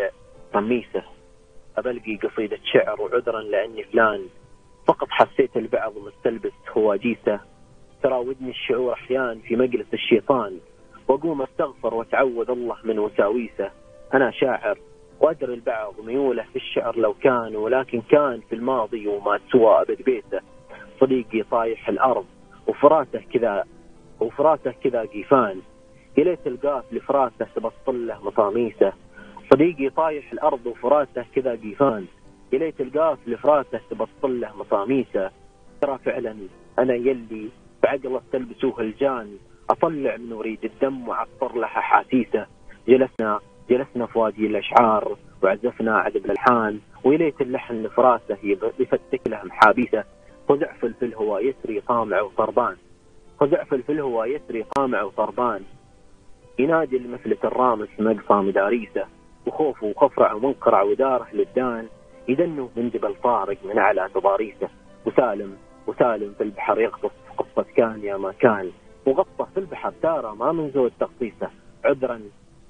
طميسة. 0.53 1.03
أبلقي 1.77 2.15
قصيدة 2.15 2.59
شعر 2.63 3.01
وعذرا 3.01 3.41
لأني 3.41 3.83
فلان 3.83 4.25
فقط 4.87 5.07
حسيت 5.09 5.57
البعض 5.57 5.93
مستلبس 5.97 6.53
هواجيسة 6.77 7.39
تراودني 8.03 8.49
الشعور 8.49 8.93
أحيان 8.93 9.39
في 9.39 9.55
مجلس 9.55 9.87
الشيطان. 9.93 10.57
وأقوم 11.07 11.41
أستغفر 11.41 11.93
وأتعوذ 11.93 12.51
الله 12.51 12.77
من 12.83 12.99
وساويسه. 12.99 13.71
أنا 14.13 14.31
شاعر 14.31 14.77
وأدري 15.19 15.53
البعض 15.53 15.93
ميوله 16.05 16.43
في 16.43 16.55
الشعر 16.55 16.97
لو 16.97 17.13
كان 17.13 17.55
ولكن 17.55 18.01
كان 18.01 18.39
في 18.49 18.55
الماضي 18.55 19.07
وما 19.07 19.39
سوى 19.51 19.81
أبد 19.81 20.01
بيته. 20.01 20.39
صديقي 20.99 21.43
طايح 21.43 21.89
الأرض 21.89 22.25
وفراته 22.67 23.21
كذا 23.33 23.63
وفراته 24.19 24.71
كذا 24.83 25.01
قيفان 25.01 25.61
يا 26.17 26.23
ليت 26.23 26.47
القاف 26.47 26.93
لفراته 26.93 27.47
تبطل 27.55 28.07
له 28.07 28.23
مطاميسه 28.25 28.93
صديقي 29.51 29.89
طايح 29.89 30.31
الأرض 30.31 30.65
وفراته 30.65 31.25
كذا 31.35 31.51
قيفان 31.55 32.05
يا 32.53 32.59
ليت 32.59 32.81
القاف 32.81 33.17
لفراته 33.27 33.79
تبطل 33.89 34.41
له 34.41 34.57
مطاميسه 34.59 35.31
ترى 35.81 35.97
فعلا 35.97 36.35
أنا 36.79 36.93
يلي 36.93 37.49
بعقله 37.89 38.21
تلبسوه 38.31 38.79
الجان 38.79 39.37
أطلع 39.69 40.17
من 40.17 40.33
وريد 40.33 40.65
الدم 40.65 41.07
واعطر 41.07 41.55
لها 41.55 41.67
حاسيسه 41.67 42.45
جلسنا 42.87 43.39
جلسنا 43.69 44.05
في 44.05 44.19
وادي 44.19 44.47
الأشعار 44.47 45.17
وعزفنا 45.43 45.97
عذب 45.97 46.25
الألحان 46.25 46.79
وليت 47.03 47.41
اللحن 47.41 47.83
لفراسه 47.83 48.37
يفتك 48.79 49.21
له 49.27 49.43
محابيسه 49.43 50.03
خزعفل 50.49 50.93
في 50.93 51.05
الهوى 51.05 51.41
يسري 51.41 51.81
طامع 51.81 52.21
وطربان. 52.21 52.75
خزعفل 53.39 53.83
في 53.83 53.91
الهوى 53.91 54.33
يسري 54.33 54.65
طامع 54.75 55.03
وطربان. 55.03 55.61
ينادي 56.59 56.97
المفلة 56.97 57.37
الرامس 57.43 57.89
مقصى 57.99 58.33
مداريسه 58.33 59.05
وخوفه 59.45 59.87
وخفرع 59.87 60.33
ومنقرع 60.33 60.81
وداره 60.81 61.27
للدان. 61.33 61.87
يدنه 62.27 62.69
من 62.75 62.89
جبل 62.89 63.15
طارق 63.23 63.57
من 63.65 63.79
على 63.79 64.09
تضاريسه. 64.13 64.69
وسالم 65.05 65.57
وسالم 65.87 66.33
في 66.37 66.43
البحر 66.43 66.81
يغطس 66.81 67.11
قصة 67.39 67.65
كان 67.75 68.03
يا 68.03 68.17
ما 68.17 68.31
كان. 68.31 68.71
وغطى 69.05 69.47
في 69.53 69.59
البحر 69.59 69.93
تارة 70.01 70.33
ما 70.33 70.51
من 70.51 70.71
زود 70.71 70.91
تغطيسه 70.99 71.49
عذرا 71.85 72.21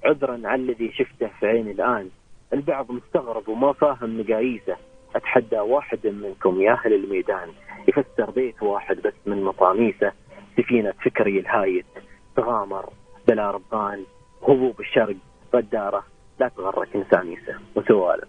عذرا 0.06 0.42
على 0.44 0.62
الذي 0.62 0.92
شفته 0.92 1.28
في 1.40 1.48
عيني 1.48 1.72
الآن. 1.72 2.10
البعض 2.54 2.92
مستغرب 2.92 3.50
وما 3.50 3.74
فاهم 3.74 4.20
مقاييسه. 4.20 4.78
أتحدى 5.16 5.60
واحد 5.60 6.08
منكم 6.08 6.62
يا 6.62 6.74
أهل 6.74 6.94
الميدان. 6.94 7.50
يفسر 7.88 8.32
بيت 8.32 8.64
واحد 8.64 8.98
بس 8.98 9.14
من 9.26 9.44
مطاميسه 9.44 10.12
سفينة 10.58 10.94
فكري 11.06 11.40
الهايت. 11.40 11.86
تغامر. 12.36 12.90
بلا 13.28 13.52
ربان. 13.52 14.04
هبوب 14.48 14.80
الشرق. 14.80 15.16
غدارة. 15.56 16.04
لا 16.40 16.48
تغرك 16.48 16.96
نسانيسه 16.96 17.56
وسوالف 17.76 18.28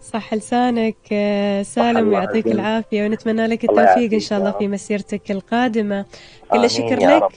صح 0.00 0.34
لسانك 0.34 0.96
آه، 1.12 1.62
سالم 1.62 2.08
ويعطيك 2.08 2.46
العافية 2.46 3.04
ونتمنى 3.04 3.46
لك 3.46 3.64
التوفيق 3.64 4.12
إن 4.12 4.20
شاء 4.20 4.38
الله 4.38 4.50
في 4.50 4.68
مسيرتك 4.68 5.30
القادمة. 5.30 6.04
كل 6.50 6.64
الشكر 6.64 6.96
لك. 6.96 7.32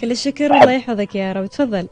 كل 0.00 0.10
الشكر 0.10 0.52
والله 0.52 0.72
يحفظك 0.72 1.14
يا 1.14 1.32
رب. 1.32 1.46
تفضل. 1.46 1.88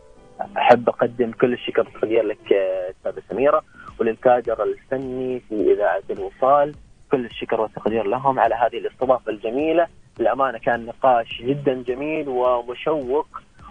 أحب 0.57 0.89
أقدم 0.89 1.33
كل 1.33 1.53
الشكر 1.53 1.89
لك 2.03 2.53
أستاذة 2.91 3.23
سميرة 3.31 3.63
وللكادر 4.01 4.63
الفني 4.63 5.41
في 5.49 5.73
إذاعة 5.73 6.03
الوصال. 6.11 6.75
كل 7.11 7.25
الشكر 7.25 7.61
والتقدير 7.61 8.07
لهم 8.07 8.39
على 8.41 8.55
هذه 8.55 8.79
الاستضافة 8.79 9.33
الجميلة. 9.33 9.87
للأمانة 10.19 10.59
كان 10.59 10.87
نقاش 10.87 11.43
جدا 11.43 11.83
جميل 11.83 12.29
ومشوق 12.29 13.27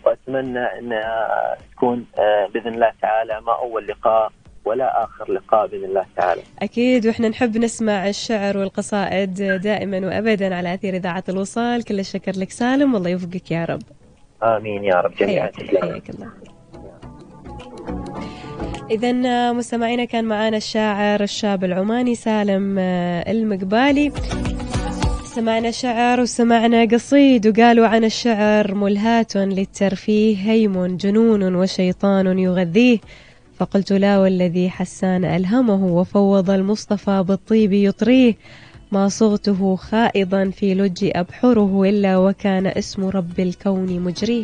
وأتمنى 0.06 0.60
أن 0.60 1.02
تكون 1.72 2.06
آه، 2.20 2.48
بإذن 2.54 2.74
الله 2.74 2.92
تعالى 3.02 3.42
ما 3.42 3.54
أول 3.60 3.88
لقاء 3.88 4.32
ولا 4.66 5.04
آخر 5.04 5.32
لقاء 5.34 5.68
بإذن 5.68 5.86
الله 5.86 6.06
تعالى. 6.18 6.42
أكيد 6.62 7.08
وإحنا 7.08 7.30
نحب 7.30 7.58
نسمع 7.58 8.10
الشعر 8.10 8.58
والقصائد 8.58 9.34
دائما 9.44 10.00
وأبدا 10.08 10.56
على 10.56 10.74
أثير 10.74 10.96
إذاعة 10.96 11.24
الوصال. 11.30 11.84
كل 11.84 12.00
الشكر 12.00 12.32
لك 12.38 12.52
سالم 12.52 12.94
والله 12.94 13.10
يوفقك 13.10 13.52
يا 13.52 13.66
رب. 13.66 13.82
آمين 14.44 14.84
يا 14.84 14.96
رب 14.96 15.16
جميعا. 15.16 15.52
حياك, 15.82 16.10
الله 16.10 16.30
إذا 18.92 19.52
مستمعينا 19.52 20.06
كان 20.06 20.26
معنا 20.26 20.58
الشاعر 20.58 21.24
الشاب 21.24 21.64
العماني 21.64 22.16
سالم 22.16 22.80
المقبالي. 23.28 24.12
سمعنا 25.26 25.72
شعر 25.72 26.20
وسمعنا 26.20 26.86
قصيد 26.86 27.48
وقالوا 27.48 27.88
عن 27.88 28.04
الشعر 28.04 28.76
ملهاة 28.76 29.36
للترفيه 29.36 30.38
هيم 30.38 30.98
جنون 30.98 31.56
وشيطان 31.56 32.40
يغذيه. 32.40 33.00
فقلت 33.58 33.94
لا 33.94 34.20
والذي 34.20 34.70
حسان 34.70 35.26
ألهمه 35.26 35.86
وفوض 35.86 36.50
المصطفى 36.50 37.24
بالطيب 37.28 37.74
يطريه 37.74 38.34
ما 38.92 39.10
صغته 39.10 39.76
خائضا 39.76 40.50
في 40.50 40.74
لج 40.74 41.12
أبحره 41.16 41.90
إلا 41.90 42.18
وكان 42.18 42.68
اسم 42.68 43.06
رب 43.06 43.40
الكون 43.40 44.00
مجريه. 44.00 44.44